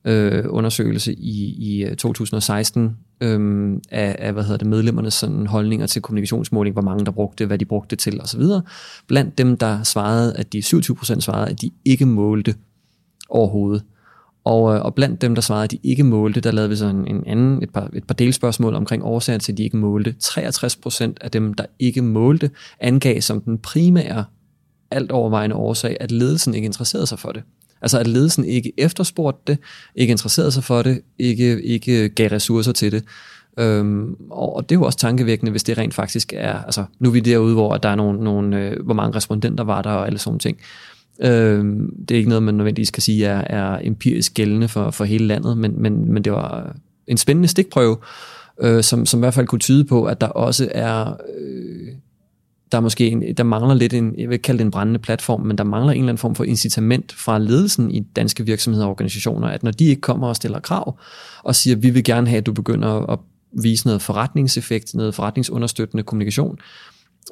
[0.04, 6.02] øh, undersøgelse i, i 2016 øh, af, af hvad hedder det, medlemmernes sådan, holdninger til
[6.02, 8.42] kommunikationsmåling, hvor mange der brugte hvad de brugte det til osv.
[9.06, 12.54] Blandt dem, der svarede, at de 27% svarede, at de ikke målte
[13.28, 13.84] overhovedet.
[14.44, 16.86] Og, øh, og blandt dem, der svarede, at de ikke målte, der lavede vi så
[16.86, 20.14] en, en anden, et, par, et par delspørgsmål omkring årsager til, at de ikke målte.
[20.24, 22.50] 63% af dem, der ikke målte,
[22.80, 24.24] angav som den primære
[24.90, 27.42] alt overvejende årsag, at ledelsen ikke interesserede sig for det.
[27.82, 29.58] Altså at ledelsen ikke efterspurgte det,
[29.94, 33.04] ikke interesserede sig for det, ikke, ikke gav ressourcer til det.
[33.58, 37.12] Øhm, og det er jo også tankevækkende, hvis det rent faktisk er, altså nu er
[37.12, 40.18] vi derude, hvor der er nogle, nogle øh, hvor mange respondenter var der og alle
[40.18, 40.58] sådan ting.
[41.20, 45.04] Øhm, det er ikke noget, man nødvendigvis kan sige er, er empirisk gældende for, for
[45.04, 46.76] hele landet, men, men, men det var
[47.06, 47.96] en spændende stikprøve,
[48.60, 51.88] øh, som, som i hvert fald kunne tyde på, at der også er øh,
[52.72, 55.40] der måske en, der mangler lidt en, jeg vil ikke kalde det en brændende platform,
[55.40, 58.90] men der mangler en eller anden form for incitament fra ledelsen i danske virksomheder og
[58.90, 60.98] organisationer, at når de ikke kommer og stiller krav
[61.44, 63.18] og siger, vi vil gerne have, at du begynder at
[63.62, 66.58] vise noget forretningseffekt, noget forretningsunderstøttende kommunikation,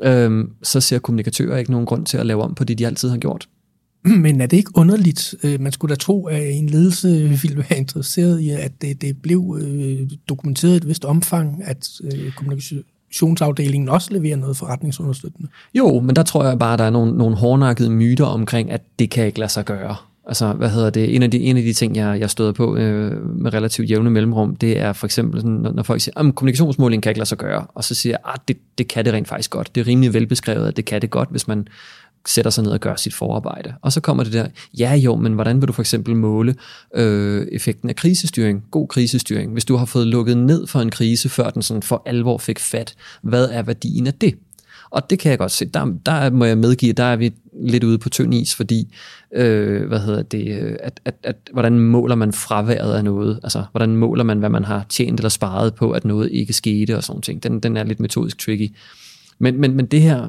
[0.03, 3.09] øhm, så ser kommunikatører ikke nogen grund til at lave om på det, de altid
[3.09, 3.49] har gjort.
[4.25, 5.35] Men er det ikke underligt?
[5.43, 7.09] Øh, man skulle da tro, at en ledelse
[7.43, 11.89] ville være interesseret i, at det, det blev øh, dokumenteret i et vist omfang, at
[12.05, 15.49] øh, kommunikation kommunikationsafdelingen også leverer noget forretningsunderstøttende.
[15.75, 19.11] Jo, men der tror jeg bare, der er nogle, nogle hårdnakkede myter omkring, at det
[19.11, 19.97] kan ikke lade sig gøre.
[20.27, 21.15] Altså, hvad hedder det?
[21.15, 24.11] En af de, en af de ting, jeg, jeg støder på øh, med relativt jævne
[24.11, 27.29] mellemrum, det er for eksempel, sådan, når, når folk siger, at kommunikationsmåling kan ikke lade
[27.29, 29.75] sig gøre, og så siger jeg, at det, det kan det rent faktisk godt.
[29.75, 31.69] Det er rimelig velbeskrevet, at det kan det godt, hvis man
[32.27, 33.75] sætter sig ned og gør sit forarbejde.
[33.83, 34.47] Og så kommer det der,
[34.79, 36.55] ja jo, men hvordan vil du for eksempel måle
[36.95, 39.53] øh, effekten af krisestyring, god krisestyring?
[39.53, 42.59] Hvis du har fået lukket ned for en krise, før den sådan for alvor fik
[42.59, 44.35] fat, hvad er værdien af det?
[44.91, 45.65] Og det kan jeg godt se.
[45.65, 48.95] Der, der må jeg medgive, der er vi lidt ude på tynd is, fordi,
[49.35, 53.41] øh, hvad hedder det, øh, at, at, at, hvordan måler man fraværet af noget?
[53.43, 56.97] Altså, hvordan måler man, hvad man har tjent eller sparet på, at noget ikke skete
[56.97, 57.43] og sådan ting?
[57.43, 58.77] Den, den er lidt metodisk tricky.
[59.39, 60.29] Men, men, men det her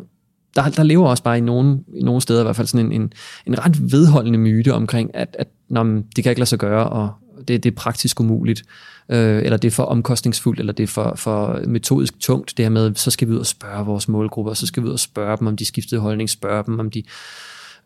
[0.57, 3.01] der, der lever også bare i nogle, i nogle steder i hvert fald sådan en,
[3.01, 3.13] en,
[3.45, 7.11] en ret vedholdende myte omkring, at, at når, det kan ikke lade sig gøre, og
[7.47, 8.63] det, det er praktisk umuligt,
[9.09, 12.69] øh, eller det er for omkostningsfuldt, eller det er for, for metodisk tungt, det her
[12.69, 15.37] med, så skal vi ud og spørge vores målgrupper, så skal vi ud og spørge
[15.37, 17.03] dem, om de skiftede holdning, spørge dem, om de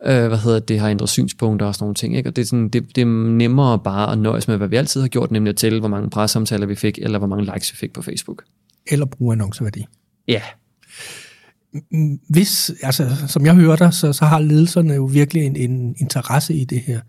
[0.06, 2.16] øh, hvad hedder det, har ændret synspunkter og sådan nogle ting.
[2.16, 2.28] Ikke?
[2.28, 5.00] Og det er, sådan, det, det er nemmere bare at nøjes med, hvad vi altid
[5.00, 7.76] har gjort, nemlig at tælle, hvor mange presseomtaler vi fik, eller hvor mange likes vi
[7.76, 8.44] fik på Facebook.
[8.86, 9.86] Eller bruge annonceværdi.
[10.28, 10.42] Ja.
[12.28, 16.54] Hvis, altså, som jeg hører dig, så, så har ledelserne jo virkelig en, en interesse
[16.54, 17.00] i det her.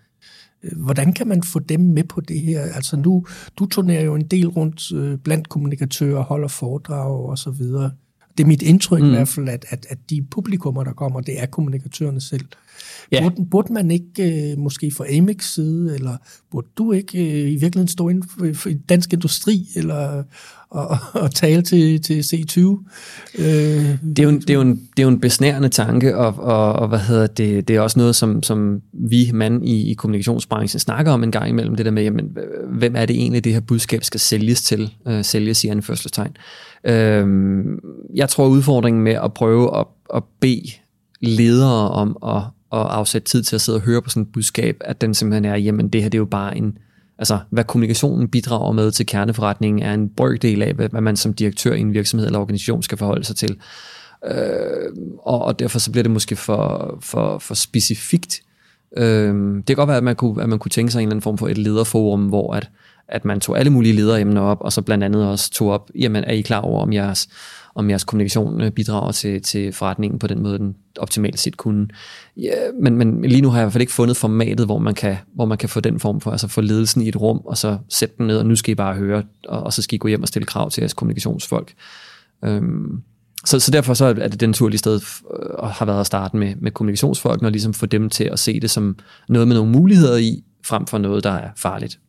[0.76, 2.62] Hvordan kan man få dem med på det her?
[2.62, 3.26] Altså nu,
[3.60, 7.92] du turnerer jo en del rundt øh, blandt kommunikatører, holder foredrag og så videre.
[8.38, 9.08] Det er mit indtryk mm.
[9.08, 12.46] i hvert fald, at, at, at de publikummer, der kommer, det er kommunikatørerne selv.
[13.12, 13.22] Ja.
[13.22, 16.18] Burde, burde man ikke øh, måske fra Amex side, eller
[16.52, 20.24] burde du ikke øh, i virkeligheden stå inden for, for dansk industri, eller
[20.74, 22.60] og, og tale til, til C20?
[23.40, 23.46] Øh,
[24.16, 26.74] det, er jo, det, er jo en, det er jo en besnærende tanke, og, og,
[26.74, 30.80] og hvad hedder det, det er også noget, som, som vi mand i, i kommunikationsbranchen
[30.80, 32.38] snakker om en gang imellem, det der med, jamen,
[32.70, 36.38] hvem er det egentlig, det her budskab skal sælges til, øh, sælges i anførselstegn.
[36.84, 37.28] Øh,
[38.16, 40.72] jeg tror, udfordringen med at prøve at, at bede
[41.22, 42.42] ledere om at
[42.74, 45.46] at afsætte tid til at sidde og høre på sådan et budskab, at den simpelthen
[45.46, 46.78] er, jamen det her det er jo bare en,
[47.18, 51.74] altså hvad kommunikationen bidrager med til kerneforretningen, er en brøkdel af, hvad man som direktør
[51.74, 53.58] i en virksomhed eller organisation skal forholde sig til.
[54.26, 58.42] Øh, og, og derfor så bliver det måske for, for, for specifikt.
[58.98, 61.12] Øh, det kan godt være, at man, kunne, at man kunne tænke sig en eller
[61.12, 62.70] anden form for et lederforum, hvor at,
[63.08, 66.24] at man tog alle mulige lederemner op, og så blandt andet også tog op, jamen
[66.24, 67.28] er I klar over, om jeres
[67.76, 71.88] om jeres kommunikation øh, bidrager til, til forretningen på den måde, den optimalt set kunne.
[72.38, 74.94] Ja, men, men lige nu har jeg i hvert fald ikke fundet formatet, hvor man
[74.94, 77.58] kan, hvor man kan få den form for, altså få ledelsen i et rum, og
[77.58, 79.98] så sætte den ned, og nu skal I bare høre, og, og så skal I
[79.98, 81.74] gå hjem og stille krav til jeres kommunikationsfolk.
[82.46, 83.02] Øhm,
[83.46, 85.02] så, så derfor så er det den naturlige sted
[85.40, 88.40] øh, at har været at starte med, med kommunikationsfolk, og ligesom få dem til at
[88.40, 88.98] se det som
[89.30, 92.00] noget med nogle muligheder i, frem for noget, der er farligt.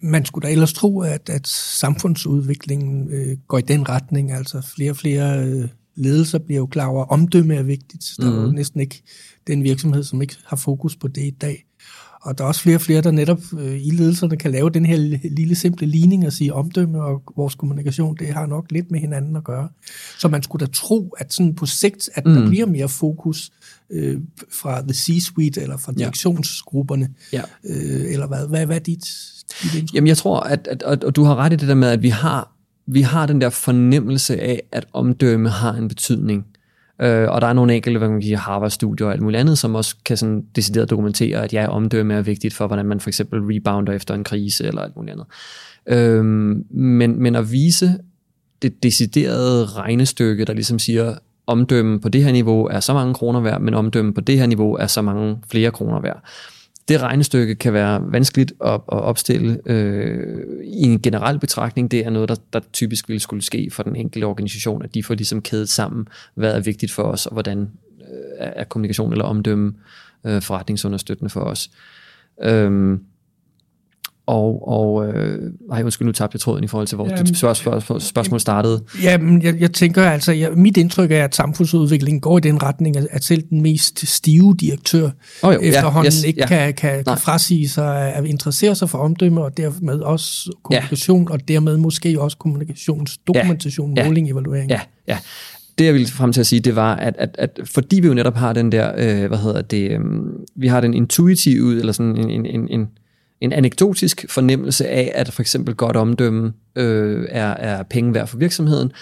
[0.00, 4.32] Man skulle da ellers tro, at, at samfundsudviklingen øh, går i den retning.
[4.32, 8.04] Altså flere og flere øh, ledelser bliver jo klar over, at omdømme er vigtigt.
[8.18, 8.36] Der mm.
[8.36, 8.54] er jo mhm.
[8.54, 9.02] næsten ikke
[9.46, 11.64] den virksomhed, som ikke har fokus på det i dag.
[12.22, 14.86] Og der er også flere og flere, der netop øh, i ledelserne kan lave den
[14.86, 19.00] her lille simple ligning og sige, omdømme og vores kommunikation, det har nok lidt med
[19.00, 19.68] hinanden at gøre.
[20.18, 22.34] Så man skulle da tro, at sådan på sigt, at mm.
[22.34, 23.50] der bliver mere fokus
[23.90, 24.20] øh,
[24.52, 27.08] fra the C-suite eller fra direktionsgrupperne.
[27.32, 27.42] Ja.
[27.64, 29.04] Øh, eller hvad, hvad, hvad er dit
[29.94, 32.02] Jamen jeg tror, at, at, at, og du har ret i det der med, at
[32.02, 32.52] vi har,
[32.86, 36.46] vi har den der fornemmelse af, at omdømme har en betydning.
[37.00, 39.74] Øh, og der er nogle enkelte, hvad man kan Harvard-studier og alt muligt andet, som
[39.74, 43.40] også kan sådan decideret dokumentere, at ja, omdømme er vigtigt for, hvordan man for eksempel
[43.40, 45.26] rebounder efter en krise eller alt muligt andet.
[45.86, 46.24] Øh,
[46.70, 47.98] men, men at vise
[48.62, 51.14] det deciderede regnestykke, der ligesom siger,
[51.48, 54.46] omdømme på det her niveau er så mange kroner værd, men omdømme på det her
[54.46, 56.22] niveau er så mange flere kroner værd
[56.88, 61.90] det regnestykke kan være vanskeligt at, at opstille øh, i en generel betragtning.
[61.90, 65.02] Det er noget, der, der typisk ville skulle ske for den enkelte organisation, at de
[65.02, 67.60] får ligesom kædet sammen, hvad er vigtigt for os, og hvordan
[68.00, 69.74] øh, er kommunikation eller omdømme
[70.24, 71.70] øh, forretningsunderstøttende for os.
[72.42, 72.98] Øh,
[74.28, 77.38] og, og øh, ej, undskyld, nu tabte jeg tråden i forhold til, hvor jamen, dit
[77.38, 78.84] spørgsmål, spørgsmål startede.
[79.02, 82.96] Jamen, jeg, jeg tænker altså, jeg, mit indtryk er, at samfundsudviklingen går i den retning,
[82.96, 85.10] at, at selv den mest stive direktør
[85.42, 86.46] oh, jo, efterhånden ja, yes, ikke ja.
[86.46, 91.32] kan, kan, kan frasige sig at interessere sig for omdømme, og dermed også kommunikation, ja.
[91.32, 94.70] og dermed måske også kommunikationsdokumentation, ja, måling, evaluering.
[94.70, 95.18] Ja, ja
[95.78, 98.14] det jeg ville frem til at sige, det var, at, at, at fordi vi jo
[98.14, 100.00] netop har den der, øh, hvad hedder det, øh,
[100.56, 102.88] vi har den intuitive, eller sådan en, en, en, en
[103.40, 108.38] en anekdotisk fornemmelse af, at for eksempel godt omdømme øh, er, er penge værd for
[108.38, 108.92] virksomheden,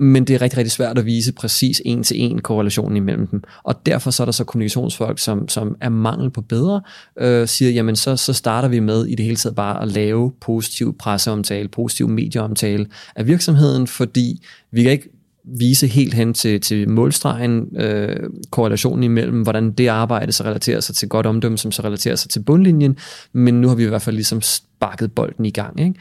[0.00, 3.42] men det er rigtig, rigtig svært at vise præcis en til en korrelationen imellem dem.
[3.62, 6.80] Og derfor så er der så kommunikationsfolk, som, som er mangel på bedre,
[7.18, 10.32] øh, siger, jamen så, så starter vi med i det hele taget bare at lave
[10.40, 16.88] positiv presseomtale, positiv medieomtale af virksomheden, fordi vi kan ikke vise helt hen til, til
[16.88, 18.16] målstregen, øh,
[18.50, 22.30] korrelationen imellem, hvordan det arbejde så relaterer sig til godt omdømme, som så relaterer sig
[22.30, 22.96] til bundlinjen,
[23.32, 25.80] men nu har vi i hvert fald ligesom sparket bolden i gang.
[25.80, 25.94] Ikke?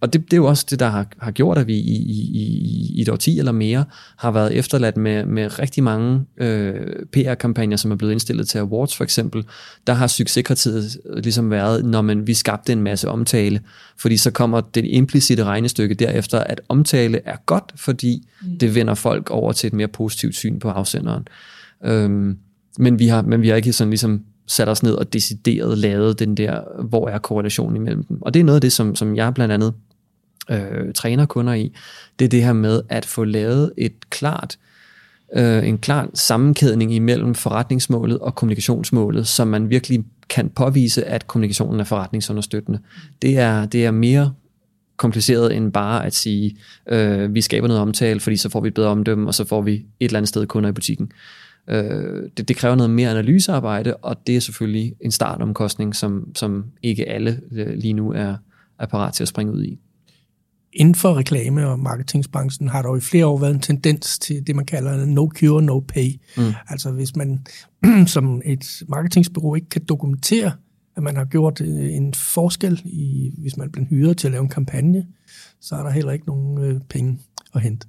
[0.00, 2.92] Og det, det er jo også det, der har, har gjort, at vi i, i,
[2.94, 3.84] i et årti eller mere
[4.16, 6.74] har været efterladt med, med rigtig mange øh,
[7.12, 9.44] PR-kampagner, som er blevet indstillet til awards for eksempel.
[9.86, 13.60] Der har succeskriteriet ligesom været, når man, vi skabte en masse omtale,
[13.98, 18.58] fordi så kommer det implicite regnestykke derefter, at omtale er godt, fordi mm.
[18.58, 21.28] det vender folk over til et mere positivt syn på afsenderen.
[21.84, 22.36] Øhm,
[22.78, 26.18] men, vi har, men vi har ikke sådan ligesom sat os ned og decideret lavet
[26.18, 28.22] den der, hvor er korrelationen imellem dem.
[28.22, 29.74] Og det er noget af det, som, som jeg blandt andet
[30.50, 31.72] øh, træner kunder i,
[32.18, 34.58] det er det her med at få lavet et klart,
[35.36, 41.80] øh, en klar sammenkædning imellem forretningsmålet og kommunikationsmålet, så man virkelig kan påvise, at kommunikationen
[41.80, 42.78] er forretningsunderstøttende.
[43.22, 44.32] Det er, det er mere
[44.96, 46.56] kompliceret end bare at sige,
[46.88, 49.62] øh, vi skaber noget omtale, fordi så får vi et bedre omdømme, og så får
[49.62, 51.12] vi et eller andet sted kunder i butikken.
[51.68, 56.64] Øh, det, det kræver noget mere analysearbejde, og det er selvfølgelig en startomkostning, som, som
[56.82, 58.34] ikke alle øh, lige nu er,
[58.78, 59.78] er parat til at springe ud i.
[60.78, 64.46] Inden for reklame- og marketingsbranchen har der jo i flere år været en tendens til
[64.46, 66.20] det, man kalder no cure, no pay.
[66.36, 66.42] Mm.
[66.68, 67.46] Altså hvis man
[68.06, 70.52] som et marketingsbureau ikke kan dokumentere,
[70.96, 74.42] at man har gjort øh, en forskel, i, hvis man bliver hyret til at lave
[74.42, 75.06] en kampagne,
[75.60, 77.18] så er der heller ikke nogen øh, penge
[77.54, 77.86] at hente.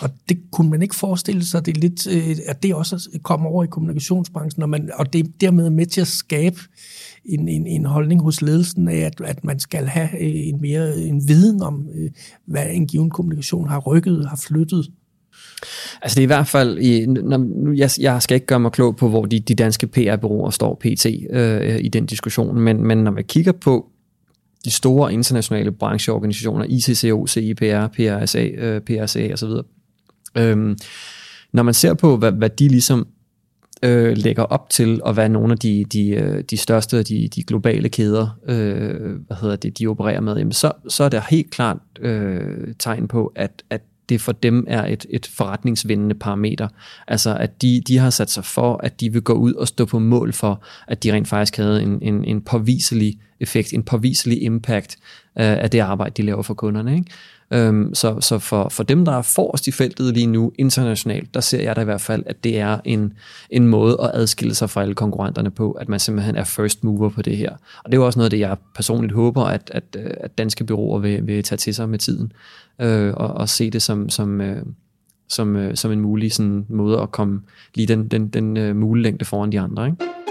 [0.00, 3.50] Og det kunne man ikke forestille sig, det er lidt, øh, at det også kommer
[3.50, 6.60] over i kommunikationsbranchen, og, man, og det er dermed med til at skabe
[7.28, 10.88] en, en, en holdning hos ledelsen af, at, at man skal have øh, en mere
[10.88, 12.10] øh, en viden om, øh,
[12.46, 14.86] hvad en given kommunikation har rykket, har flyttet.
[16.02, 18.72] Altså det er i hvert fald, i, når, nu, jeg, jeg skal ikke gøre mig
[18.72, 21.06] klog på, hvor de, de danske PR-byråer står pt.
[21.30, 23.86] Øh, i den diskussion, men, men når man kigger på
[24.64, 29.50] de store internationale brancheorganisationer, ICCO, CIPR, PRSA, øh, PRSA osv.,
[30.36, 30.76] øh,
[31.52, 33.06] når man ser på, hvad, hvad de ligesom
[33.82, 37.42] øh, lægger op til, at være nogle af de, de, øh, de største, de, de
[37.42, 41.50] globale kæder, øh, hvad hedder det, de opererer med, jamen så, så er der helt
[41.50, 46.68] klart øh, tegn på, at, at det for dem er et, et forretningsvindende parameter.
[47.08, 49.84] Altså at de, de har sat sig for, at de vil gå ud og stå
[49.84, 54.42] på mål for, at de rent faktisk havde en, en, en påviselig effekt, en påviselig
[54.42, 54.96] impact
[55.38, 56.94] øh, af det arbejde, de laver for kunderne.
[56.94, 57.10] Ikke?
[57.50, 61.40] Øhm, så så for, for dem, der er forrest i feltet lige nu internationalt, der
[61.40, 63.12] ser jeg da i hvert fald, at det er en,
[63.50, 67.08] en måde at adskille sig fra alle konkurrenterne på, at man simpelthen er first mover
[67.08, 67.50] på det her.
[67.50, 70.98] Og det er jo også noget det, jeg personligt håber, at, at, at danske byråer
[70.98, 72.32] vil, vil tage til sig med tiden,
[72.80, 74.62] øh, og, og se det som, som, øh,
[75.28, 77.42] som, øh, som en mulig sådan, måde at komme
[77.74, 79.86] lige den, den, den øh, muliglængde foran de andre.
[79.86, 80.25] Ikke?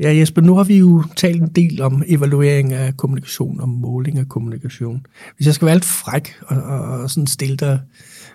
[0.00, 4.18] Ja, Jesper, nu har vi jo talt en del om evaluering af kommunikation og måling
[4.18, 5.06] af kommunikation.
[5.36, 7.80] Hvis jeg skal være lidt fræk og, og, og sådan stille dig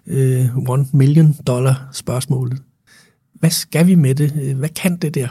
[0.08, 2.62] øh, one million dollar spørgsmålet.
[3.34, 4.32] Hvad skal vi med det?
[4.56, 5.28] Hvad kan det der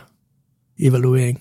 [0.79, 1.41] evaluering?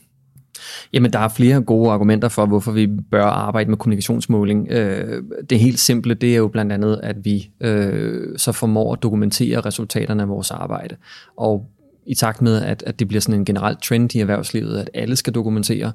[0.93, 4.67] Jamen, der er flere gode argumenter for, hvorfor vi bør arbejde med kommunikationsmåling.
[4.71, 9.03] Øh, det helt simple, det er jo blandt andet, at vi øh, så formår at
[9.03, 10.95] dokumentere resultaterne af vores arbejde.
[11.37, 11.69] Og
[12.11, 15.15] i takt med, at, at det bliver sådan en generel trend i erhvervslivet, at alle
[15.15, 15.91] skal dokumentere.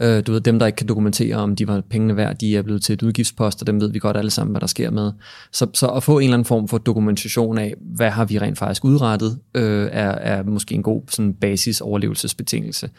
[0.00, 2.62] Øh, du ved, dem, der ikke kan dokumentere, om de var pengene værd, de er
[2.62, 5.12] blevet til et udgiftspost, og dem ved vi godt alle sammen, hvad der sker med.
[5.52, 8.58] Så, så at få en eller anden form for dokumentation af, hvad har vi rent
[8.58, 12.90] faktisk udrettet, øh, er, er måske en god sådan basis overlevelsesbetingelse.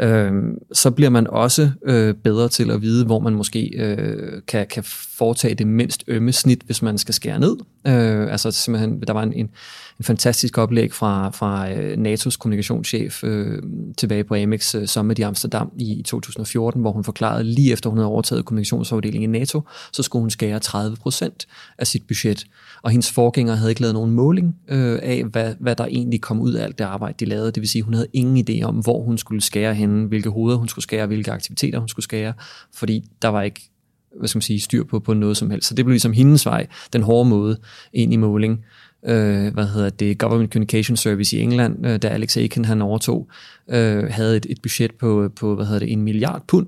[0.00, 0.32] Øh,
[0.72, 4.84] så bliver man også øh, bedre til at vide, hvor man måske øh, kan, kan
[5.18, 7.56] foretage det mindst ømme snit, hvis man skal skære ned.
[7.86, 9.50] Øh, altså simpelthen, der var en, en
[9.98, 13.62] en fantastisk oplæg fra, fra øh, NATO's kommunikationschef øh,
[13.96, 17.98] tilbage på Amex øh, Summit i Amsterdam i 2014, hvor hun forklarede, lige efter hun
[17.98, 21.46] havde overtaget kommunikationsafdelingen i NATO, så skulle hun skære 30 procent
[21.78, 22.44] af sit budget.
[22.82, 26.40] Og hendes forgænger havde ikke lavet nogen måling øh, af, hvad, hvad der egentlig kom
[26.40, 27.46] ud af alt det arbejde, de lavede.
[27.52, 30.58] Det vil sige, hun havde ingen idé om, hvor hun skulle skære henne, hvilke hoveder
[30.58, 32.32] hun skulle skære, hvilke aktiviteter hun skulle skære,
[32.74, 33.70] fordi der var ikke
[34.18, 35.68] hvad skal man sige, styr på, på noget som helst.
[35.68, 37.58] Så det blev ligesom hendes vej, den hårde måde
[37.92, 38.64] ind i måling
[39.06, 43.28] øh, hvad hedder det, Government Communication Service i England, øh, da Alex Aiken han overtog,
[43.70, 46.66] øh, havde et, et budget på, på, hvad hedder det, en milliard pund.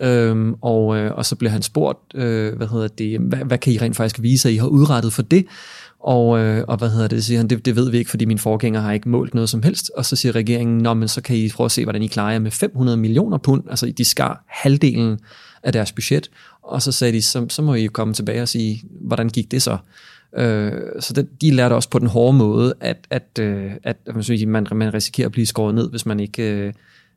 [0.00, 3.72] Øhm, og, øh, og så blev han spurgt, øh, hvad hedder det, hvad, hvad kan
[3.72, 5.46] I rent faktisk vise, at I har udrettet for det?
[6.00, 8.38] Og, øh, og hvad hedder det, siger han, det, det ved vi ikke, fordi min
[8.38, 9.90] forgænger har ikke målt noget som helst.
[9.96, 12.32] Og så siger regeringen, nå, men så kan I prøve at se, hvordan I klarer
[12.32, 13.62] jer med 500 millioner pund.
[13.70, 15.18] Altså de skar halvdelen
[15.62, 16.30] af deres budget.
[16.62, 19.62] Og så sagde de, så, så må I komme tilbage og sige, hvordan gik det
[19.62, 19.76] så?
[20.36, 24.22] Øh, så det, de lærte også på den hårde måde, at, at, øh, at man,
[24.22, 26.72] synes, man, man risikerer at blive skåret ned, hvis man ikke øh,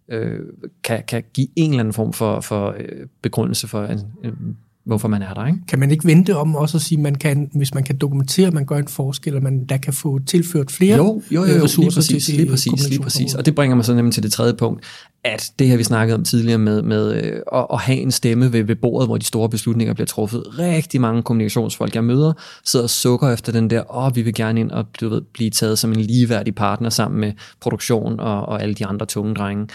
[0.09, 0.39] øh,
[0.83, 5.07] kan, kan give en eller anden form for, for øh, begrundelse for en, en hvorfor
[5.07, 5.45] man er der.
[5.45, 5.59] Ikke?
[5.67, 8.53] Kan man ikke vente om også at sige, man kan, hvis man kan dokumentere, at
[8.53, 11.63] man gør en forskel, at man der kan få tilført flere jo, jo, jo, jo,
[11.63, 13.35] ressourcer lige præcis, til lige præcis, lige præcis.
[13.35, 14.83] Og det bringer mig så nemlig til det tredje punkt,
[15.23, 18.53] at det her vi snakkede om tidligere med, med øh, at, at have en stemme
[18.53, 20.43] ved, ved bordet, hvor de store beslutninger bliver truffet.
[20.59, 22.33] Rigtig mange kommunikationsfolk, jeg møder,
[22.65, 25.21] sidder og sukker efter den der, åh, oh, vi vil gerne ind og du ved,
[25.33, 27.31] blive taget som en ligeværdig partner sammen med
[27.61, 29.67] produktion og, og alle de andre tunge drenge.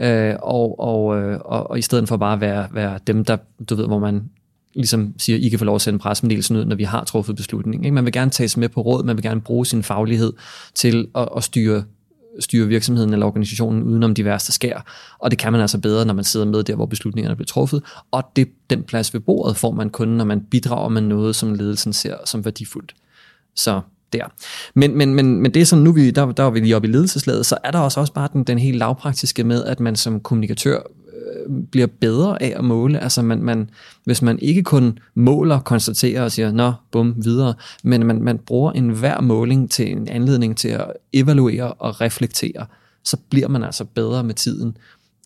[0.00, 3.36] Øh, og, og, øh, og, og i stedet for bare at være, være dem, der,
[3.68, 4.22] du ved, hvor man
[4.74, 7.84] ligesom siger, I kan få lov at sende pressemeddelelsen ud, når vi har truffet beslutningen.
[7.84, 7.94] Ikke?
[7.94, 10.32] Man vil gerne tages med på råd, man vil gerne bruge sin faglighed
[10.74, 11.84] til at, at styre
[12.38, 14.84] styre virksomheden eller organisationen udenom de værste skær.
[15.18, 17.82] Og det kan man altså bedre, når man sidder med der, hvor beslutningerne bliver truffet.
[18.10, 21.54] Og det, den plads ved bordet får man kun, når man bidrager med noget, som
[21.54, 22.94] ledelsen ser som værdifuldt.
[23.56, 23.80] Så
[24.12, 24.24] der.
[24.74, 26.88] Men, men, men, men det er sådan, nu vi, der, der var vi lige oppe
[26.88, 29.96] i ledelseslaget, så er der også, også bare den, den helt lavpraktiske med, at man
[29.96, 30.80] som kommunikatør
[31.70, 32.98] bliver bedre af at måle.
[32.98, 33.70] Altså man, man,
[34.04, 37.54] hvis man ikke kun måler, konstaterer og siger, nå, bum, videre,
[37.84, 42.66] men man, man bruger enhver måling til en anledning til at evaluere og reflektere,
[43.04, 44.76] så bliver man altså bedre med tiden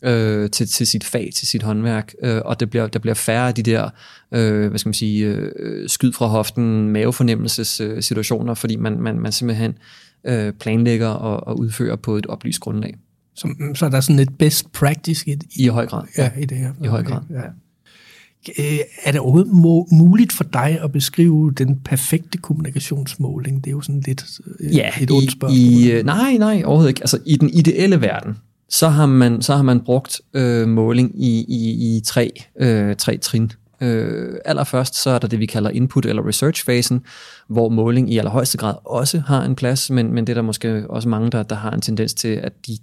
[0.05, 3.49] øh, til, til sit fag, til sit håndværk, øh, og det bliver, der bliver færre
[3.49, 3.91] af de der,
[4.33, 9.19] øh, hvad skal man sige, øh, skyd fra hoften, mavefornemmelses øh, situationer, fordi man, man,
[9.19, 9.79] man simpelthen
[10.25, 12.95] øh, planlægger og, og udfører på et oplyst grundlag.
[13.35, 16.03] Så, så er der sådan et best practice i, I høj grad.
[16.19, 16.73] Ja, i det her.
[16.85, 17.21] I høj grad.
[17.31, 17.41] Ja.
[18.59, 23.65] Øh, Er det overhovedet må, muligt for dig at beskrive den perfekte kommunikationsmåling?
[23.65, 24.25] Det er jo sådan lidt
[24.61, 25.59] øh, Ja, et ondt i, spørgsmål.
[25.59, 27.01] i, øh, nej, nej, overhovedet ikke.
[27.03, 28.37] Altså, i den ideelle verden,
[28.69, 32.31] så har man, så har man brugt øh, måling i, i, i tre,
[32.61, 33.53] øh, tre trin.
[33.81, 37.01] Øh, allerførst så er der det, vi kalder input- eller research-fasen,
[37.49, 40.91] hvor måling i allerhøjeste grad også har en plads, men, men det er der måske
[40.91, 42.79] også mange, der, der har en tendens til, at de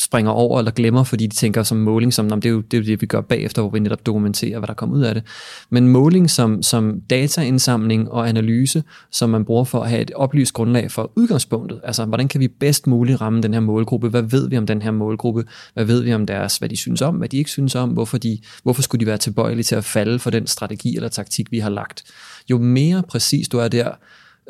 [0.00, 2.78] springer over eller glemmer, fordi de tænker som måling, som det er, jo, det er
[2.78, 5.22] jo det, vi gør bagefter, hvor vi netop dokumenterer, hvad der kommer ud af det.
[5.70, 10.52] Men måling som, som dataindsamling og analyse, som man bruger for at have et oplyst
[10.52, 11.80] grundlag for udgangspunktet.
[11.84, 14.08] Altså, hvordan kan vi bedst muligt ramme den her målgruppe?
[14.08, 15.44] Hvad ved vi om den her målgruppe?
[15.74, 17.90] Hvad ved vi om deres, hvad de synes om, hvad de ikke synes om?
[17.90, 21.50] Hvorfor, de, hvorfor skulle de være tilbøjelige til at falde for den strategi eller taktik,
[21.50, 22.02] vi har lagt?
[22.50, 23.90] Jo mere præcis du er der,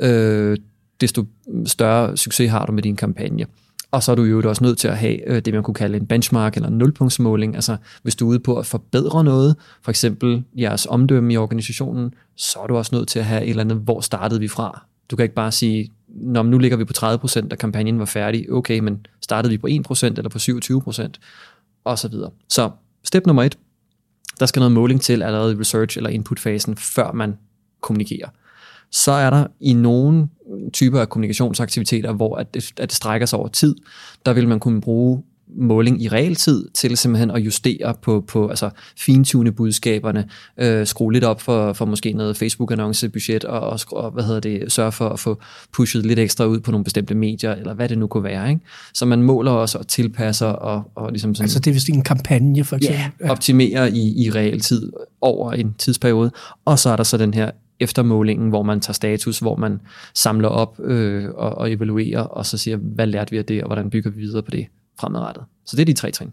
[0.01, 0.57] øh,
[1.01, 1.24] desto
[1.66, 3.46] større succes har du med din kampagne.
[3.91, 5.97] Og så er du jo også nødt til at have øh, det, man kunne kalde
[5.97, 7.55] en benchmark eller en nulpunktsmåling.
[7.55, 12.14] Altså hvis du er ude på at forbedre noget, for eksempel jeres omdømme i organisationen,
[12.36, 14.84] så er du også nødt til at have et eller andet, hvor startede vi fra?
[15.11, 18.53] Du kan ikke bare sige, Nå, nu ligger vi på 30%, og kampagnen var færdig.
[18.53, 21.09] Okay, men startede vi på 1% eller på 27%?
[21.84, 22.30] Og så videre.
[22.49, 22.70] Så
[23.05, 23.59] step nummer et,
[24.41, 27.38] der skal noget måling til allerede i research- eller input-fasen, før man
[27.80, 28.28] kommunikerer
[28.93, 30.28] så er der i nogle
[30.72, 33.74] typer af kommunikationsaktiviteter, hvor at det, at det strækker sig over tid,
[34.26, 35.22] der vil man kunne bruge
[35.57, 40.28] måling i realtid til simpelthen at justere på, på altså fintune budskaberne,
[40.59, 44.72] øh, skrue lidt op for, for måske noget Facebook-annoncebudget og, og, og hvad hedder det,
[44.72, 45.41] sørge for at få
[45.72, 48.51] pushet lidt ekstra ud på nogle bestemte medier, eller hvad det nu kunne være.
[48.51, 48.61] Ikke?
[48.95, 52.03] Så man måler også og tilpasser og, og ligesom sådan, Altså det er vist en
[52.03, 53.03] kampagne, for eksempel.
[53.20, 56.30] ja, optimerer i, i realtid over en tidsperiode.
[56.64, 57.51] Og så er der så den her
[57.81, 59.81] eftermålingen, hvor man tager status, hvor man
[60.14, 63.66] samler op øh, og, og evaluerer, og så siger, hvad lærte vi af det, og
[63.68, 64.66] hvordan bygger vi videre på det
[65.01, 65.45] fremadrettet.
[65.66, 66.31] Så det er de tre trin.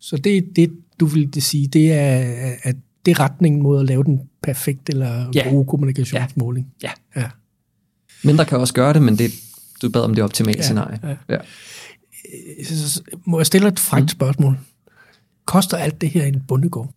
[0.00, 2.18] Så det, det du vil det sige, det er,
[2.62, 2.76] at
[3.06, 5.50] det er retningen mod at lave den perfekte eller Ja.
[5.50, 6.66] gode kommunikationsmåling.
[6.82, 6.90] Ja.
[7.16, 7.30] ja.
[8.24, 9.30] Men der kan også gøre det, men det,
[9.82, 11.00] du bad om det optimale Ja, scenarie.
[11.02, 11.16] ja.
[11.34, 11.38] Ja.
[12.64, 14.58] Så- Må jeg stille et frækt spørgsmål?
[15.44, 16.94] Koster alt det her en bundegård?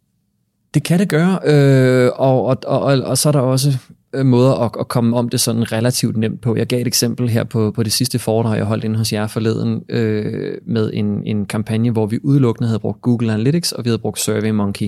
[0.74, 3.78] Det kan det gøre, øh, og, og, og, og, og så er der også
[4.14, 6.56] øh, måder at, at komme om det sådan relativt nemt på.
[6.56, 9.28] Jeg gav et eksempel her på, på det sidste foredrag, jeg holdt inde hos jer
[9.28, 13.90] forleden, øh, med en, en kampagne, hvor vi udelukkende havde brugt Google Analytics, og vi
[13.90, 14.88] havde brugt SurveyMonkey.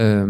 [0.00, 0.28] Øh,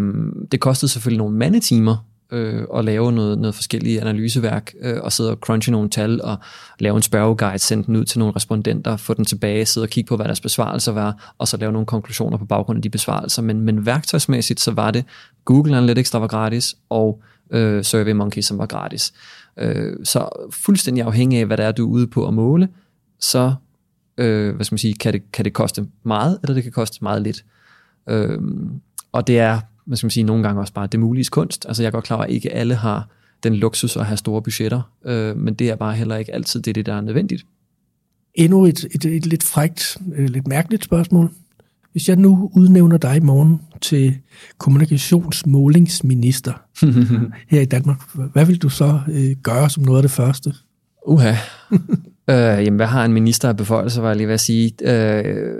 [0.52, 1.96] det kostede selvfølgelig nogle mandetimer
[2.34, 6.36] øh, og lave noget, noget forskellige analyseværk, øh, og sidde og crunche nogle tal, og
[6.78, 10.08] lave en spørgeguide, sende den ud til nogle respondenter, få den tilbage, sidde og kigge
[10.08, 13.42] på, hvad deres besvarelser var, og så lave nogle konklusioner på baggrund af de besvarelser.
[13.42, 15.04] Men, men værktøjsmæssigt, så var det
[15.44, 19.12] Google Analytics, der var gratis, og øh, SurveyMonkey, som var gratis.
[19.58, 22.68] Øh, så fuldstændig afhængig af, hvad det er, du er ude på at måle,
[23.20, 23.54] så
[24.18, 26.98] øh, hvad skal man sige, kan, det, kan det koste meget, eller det kan koste
[27.02, 27.44] meget lidt.
[28.08, 28.38] Øh,
[29.12, 31.66] og det er, hvad skal man sige, nogle gange også bare det mulige kunst.
[31.68, 33.08] Altså jeg er godt klar over, at ikke alle har
[33.42, 36.74] den luksus at have store budgetter, øh, men det er bare heller ikke altid det,
[36.74, 37.46] det der er nødvendigt.
[38.34, 41.30] Endnu et, et, et lidt frækt, øh, lidt mærkeligt spørgsmål.
[41.92, 44.18] Hvis jeg nu udnævner dig i morgen til
[44.58, 46.52] kommunikationsmålingsminister
[47.50, 48.00] her i Danmark,
[48.32, 50.54] hvad vil du så øh, gøre som noget af det første?
[51.06, 51.30] Uha.
[52.30, 54.72] øh, jamen, hvad har en minister af beføjelser, var jeg lige ved at sige.
[54.82, 55.56] Øh,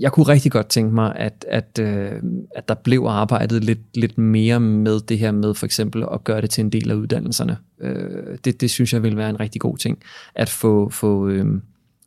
[0.00, 2.12] jeg kunne rigtig godt tænke mig, at, at, øh,
[2.54, 6.40] at der blev arbejdet lidt, lidt mere med det her med for eksempel at gøre
[6.40, 7.56] det til en del af uddannelserne.
[7.80, 9.98] Øh, det, det synes jeg vil være en rigtig god ting.
[10.34, 11.46] At få, få øh,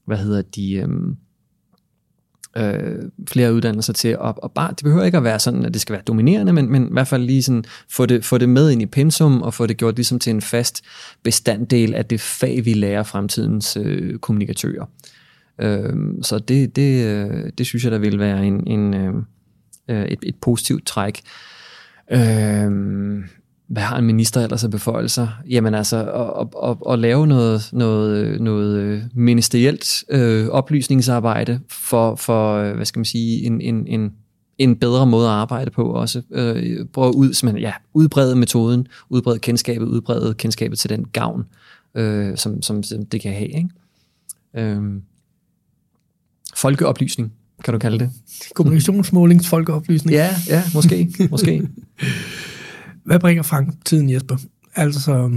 [0.05, 0.73] hvad hedder de...
[0.73, 0.87] Øh,
[2.57, 5.81] øh, flere uddannelser til og, og bare, det behøver ikke at være sådan, at det
[5.81, 8.71] skal være dominerende, men, men i hvert fald lige sådan, få det, få det med
[8.71, 10.81] ind i pensum, og få det gjort ligesom til en fast
[11.23, 14.85] bestanddel af det fag, vi lærer fremtidens øh, kommunikatører.
[15.59, 19.13] Øh, så det, det, øh, det synes jeg, der vil være en, en, øh,
[19.87, 21.21] øh, et, et positivt træk.
[22.11, 22.71] Øh,
[23.69, 25.27] hvad har en minister ellers af beføjelser?
[25.49, 32.15] Jamen altså, at, at, at, at lave noget, noget, noget øh, ministerielt øh, oplysningsarbejde for,
[32.15, 34.11] for, hvad skal man sige, en, en, en,
[34.57, 36.21] en bedre måde at arbejde på også.
[36.31, 41.45] Øh, prøve at ud, simpelthen, ja, udbrede metoden, udbrede kendskabet, udbrede kendskabet til den gavn,
[41.95, 43.47] øh, som, som det kan have.
[43.47, 43.69] Ikke?
[44.57, 44.81] Øh,
[46.55, 47.31] folkeoplysning
[47.63, 48.11] kan du kalde det.
[48.55, 50.13] Kommunikationsmålingsfolkeoplysning.
[50.13, 51.67] Ja, ja, måske, måske.
[53.05, 54.37] Hvad bringer fremtiden, Jesper?
[54.75, 55.31] Altså,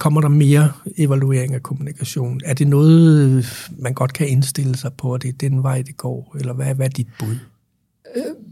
[0.00, 2.40] kommer der mere evaluering af kommunikation?
[2.44, 3.46] Er det noget,
[3.78, 6.36] man godt kan indstille sig på, at det er den vej, det går?
[6.40, 7.36] Eller hvad, hvad er dit bud?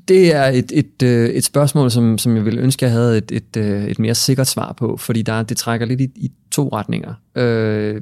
[0.08, 3.32] Det er et, et, øh, et spørgsmål, som, som jeg ville ønske, jeg havde et,
[3.32, 6.68] et, øh, et mere sikkert svar på, fordi der, det trækker lidt i, i to
[6.68, 7.14] retninger.
[7.36, 8.00] Øh,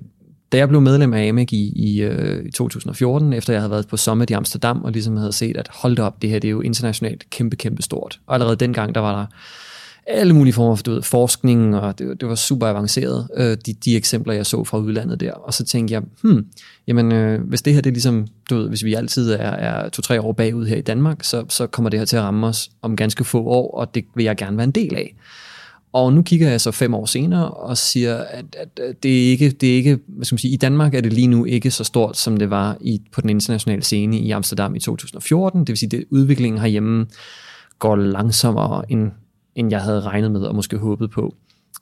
[0.53, 3.89] da jeg blev medlem af AMEC i, i, øh, i 2014, efter jeg havde været
[3.89, 6.53] på Summit i Amsterdam, og ligesom havde set, at hold op, det her det er
[6.53, 8.21] jo internationalt kæmpe, kæmpe stort.
[8.27, 9.27] Og allerede dengang, der var der
[10.09, 13.73] alle mulige former for du ved, forskning, og det, det var super avanceret, øh, de,
[13.73, 15.33] de eksempler, jeg så fra udlandet der.
[15.33, 16.47] Og så tænkte jeg, hmm,
[16.87, 19.89] jamen, øh, hvis det her, det er ligesom, du ved, hvis vi altid er, er
[19.89, 22.71] to-tre år bagud her i Danmark, så, så kommer det her til at ramme os
[22.83, 25.15] om ganske få år, og det vil jeg gerne være en del af.
[25.93, 29.51] Og nu kigger jeg så fem år senere og siger, at, at, det er ikke,
[29.51, 31.85] det er ikke, hvad skal man sige, i Danmark er det lige nu ikke så
[31.85, 35.61] stort, som det var i, på den internationale scene i Amsterdam i 2014.
[35.61, 37.07] Det vil sige, at udviklingen herhjemme
[37.79, 39.11] går langsommere, end,
[39.55, 41.35] end jeg havde regnet med og måske håbet på.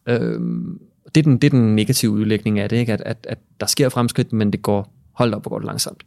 [0.06, 0.78] Øhm,
[1.14, 2.92] det, er den, det er den negative udlægning af det, ikke?
[2.92, 6.02] At, at, at der sker fremskridt, men det går holdt op og går langsomt.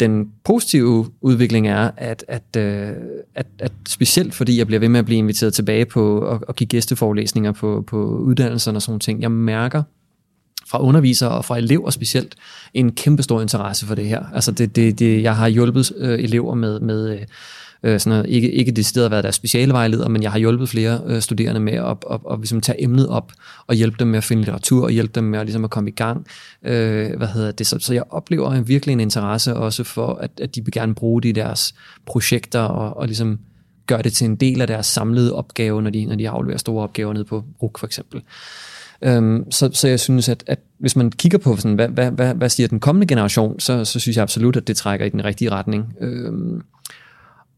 [0.00, 2.92] Den positive udvikling er, at, at, øh,
[3.34, 6.56] at, at specielt fordi jeg bliver ved med at blive inviteret tilbage på at, at
[6.56, 9.82] give gæsteforelæsninger på, på uddannelserne og sådan ting, jeg mærker
[10.66, 12.34] fra undervisere og fra elever specielt
[12.74, 14.24] en kæmpe stor interesse for det her.
[14.34, 17.26] Altså det, det, det, jeg har hjulpet øh, elever med, med øh,
[17.82, 20.68] øh, sådan noget, ikke, ikke det sted at være deres specialevejleder, men jeg har hjulpet
[20.68, 23.32] flere øh, studerende med at, at, at, at ligesom tage emnet op
[23.66, 25.90] og hjælpe dem med at finde litteratur og hjælpe dem med at, ligesom at komme
[25.90, 26.26] i gang.
[26.64, 27.66] Øh, hvad hedder det?
[27.66, 30.94] Så, så jeg oplever en, virkelig en interesse også for, at, at de vil gerne
[30.94, 31.74] bruge det i deres
[32.06, 33.38] projekter og, og ligesom
[33.86, 36.82] gøre det til en del af deres samlede opgave, når de, når de afleverer store
[36.82, 38.22] opgaver ned på RUK for eksempel.
[39.02, 42.34] Øhm, så, så jeg synes, at, at hvis man kigger på, sådan, hvad, hvad, hvad,
[42.34, 45.24] hvad siger den kommende generation, så, så synes jeg absolut, at det trækker i den
[45.24, 45.94] rigtige retning.
[46.00, 46.62] Øhm,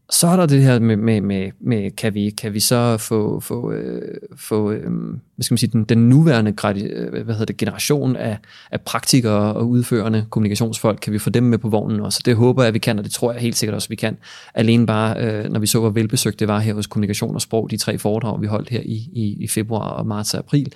[0.09, 3.39] så er der det her med, med, med, med kan, vi, kan vi så få,
[3.39, 4.91] få, øh, få øh,
[5.35, 8.37] hvad skal man sige, den, den nuværende øh, hvad hedder det, generation af,
[8.71, 12.21] af praktikere og udførende kommunikationsfolk, kan vi få dem med på vognen også?
[12.25, 13.95] Det håber jeg, at vi kan, og det tror jeg helt sikkert også, at vi
[13.95, 14.17] kan.
[14.53, 17.71] Alene bare, øh, når vi så, hvor velbesøgt det var her hos Kommunikation og Sprog,
[17.71, 20.73] de tre foredrag, vi holdt her i, i, i februar og marts og april,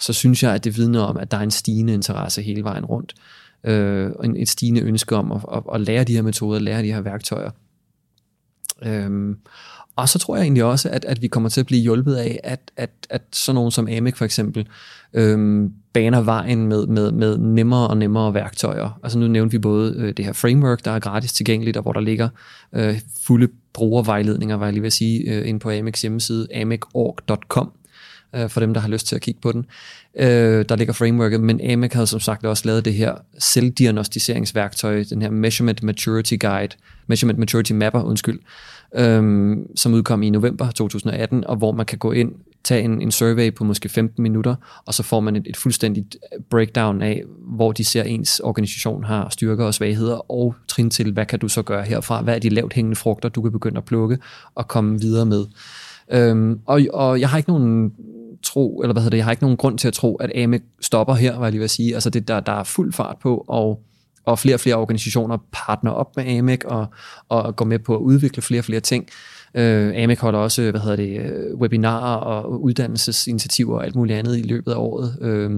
[0.00, 2.84] så synes jeg, at det vidner om, at der er en stigende interesse hele vejen
[2.84, 3.14] rundt.
[3.64, 6.92] Øh, en, et stigende ønske om at, at, at lære de her metoder, lære de
[6.92, 7.50] her værktøjer.
[8.86, 9.36] Øhm,
[9.96, 12.40] og så tror jeg egentlig også, at, at vi kommer til at blive hjulpet af,
[12.44, 14.68] at, at, at sådan nogen som AMIC for eksempel,
[15.14, 18.98] øhm, baner vejen med, med, med nemmere og nemmere værktøjer.
[19.02, 21.92] Altså nu nævnte vi både øh, det her framework, der er gratis tilgængeligt, og hvor
[21.92, 22.28] der ligger
[22.72, 27.72] øh, fulde brugervejledninger, var jeg lige ved at sige, øh, inde på AMICs hjemmeside, amicorg.com,
[28.34, 29.66] øh, for dem, der har lyst til at kigge på den.
[30.18, 35.22] Øh, der ligger frameworket, men AMIC havde som sagt også lavet det her selvdiagnostiseringsværktøj, den
[35.22, 36.76] her Measurement Maturity Guide,
[37.06, 38.38] Measurement Maturity Mapper, undskyld,
[38.96, 42.32] øhm, som udkom i november 2018, og hvor man kan gå ind,
[42.64, 44.54] tage en, en survey på måske 15 minutter,
[44.86, 47.22] og så får man et, et fuldstændigt øh, breakdown af,
[47.56, 51.48] hvor de ser ens organisation har styrker og svagheder, og trin til, hvad kan du
[51.48, 52.22] så gøre herfra?
[52.22, 54.18] Hvad er de lavt hængende frugter, du kan begynde at plukke
[54.54, 55.44] og komme videre med?
[56.12, 57.92] Øhm, og, og jeg har ikke nogen
[58.42, 60.60] tro, eller hvad hedder det, jeg har ikke nogen grund til at tro, at AME
[60.80, 61.94] stopper her, var jeg lige ved at sige.
[61.94, 63.82] Altså det, der, der er fuld fart på, og,
[64.24, 66.86] og flere og flere organisationer partner op med AMEC og,
[67.28, 69.08] og går med på at udvikle flere og flere ting.
[69.54, 74.38] Øh, AMEC holder også, hvad hedder det, øh, webinarer og uddannelsesinitiativer og alt muligt andet
[74.38, 75.18] i løbet af året.
[75.20, 75.50] Øh,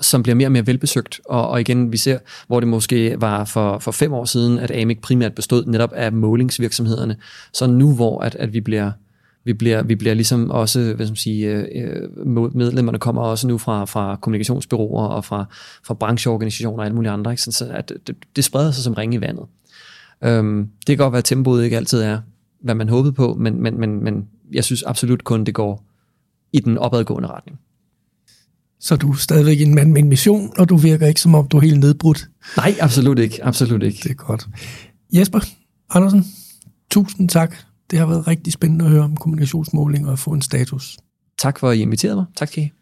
[0.00, 1.20] som bliver mere og mere velbesøgt.
[1.24, 4.70] Og, og igen, vi ser, hvor det måske var for, for fem år siden, at
[4.70, 7.16] AMIC primært bestod netop af målingsvirksomhederne.
[7.52, 8.90] Så nu, hvor at, at vi bliver
[9.44, 12.08] vi bliver, vi bliver ligesom også, hvad skal man sige, øh,
[12.54, 15.44] medlemmerne kommer også nu fra, fra kommunikationsbyråer og fra,
[15.86, 17.42] fra brancheorganisationer og alle mulige andre, ikke?
[17.42, 19.44] så at det, det spreder sig som ring i vandet.
[20.24, 22.20] Øhm, det kan godt være, at tempoet ikke altid er,
[22.62, 25.84] hvad man håbede på, men, men, men, men jeg synes absolut kun, det går
[26.52, 27.58] i den opadgående retning.
[28.80, 31.48] Så du er stadigvæk en mand med en mission, og du virker ikke som om,
[31.48, 32.28] du er helt nedbrudt.
[32.56, 33.44] Nej, absolut ikke.
[33.44, 33.98] Absolut ikke.
[34.02, 34.46] Det er godt.
[35.12, 35.40] Jesper
[35.90, 36.24] Andersen,
[36.90, 37.56] tusind tak.
[37.90, 40.98] Det har været rigtig spændende at høre om kommunikationsmåling og at få en status.
[41.38, 42.24] Tak for at I inviterede mig.
[42.36, 42.72] Tak skal I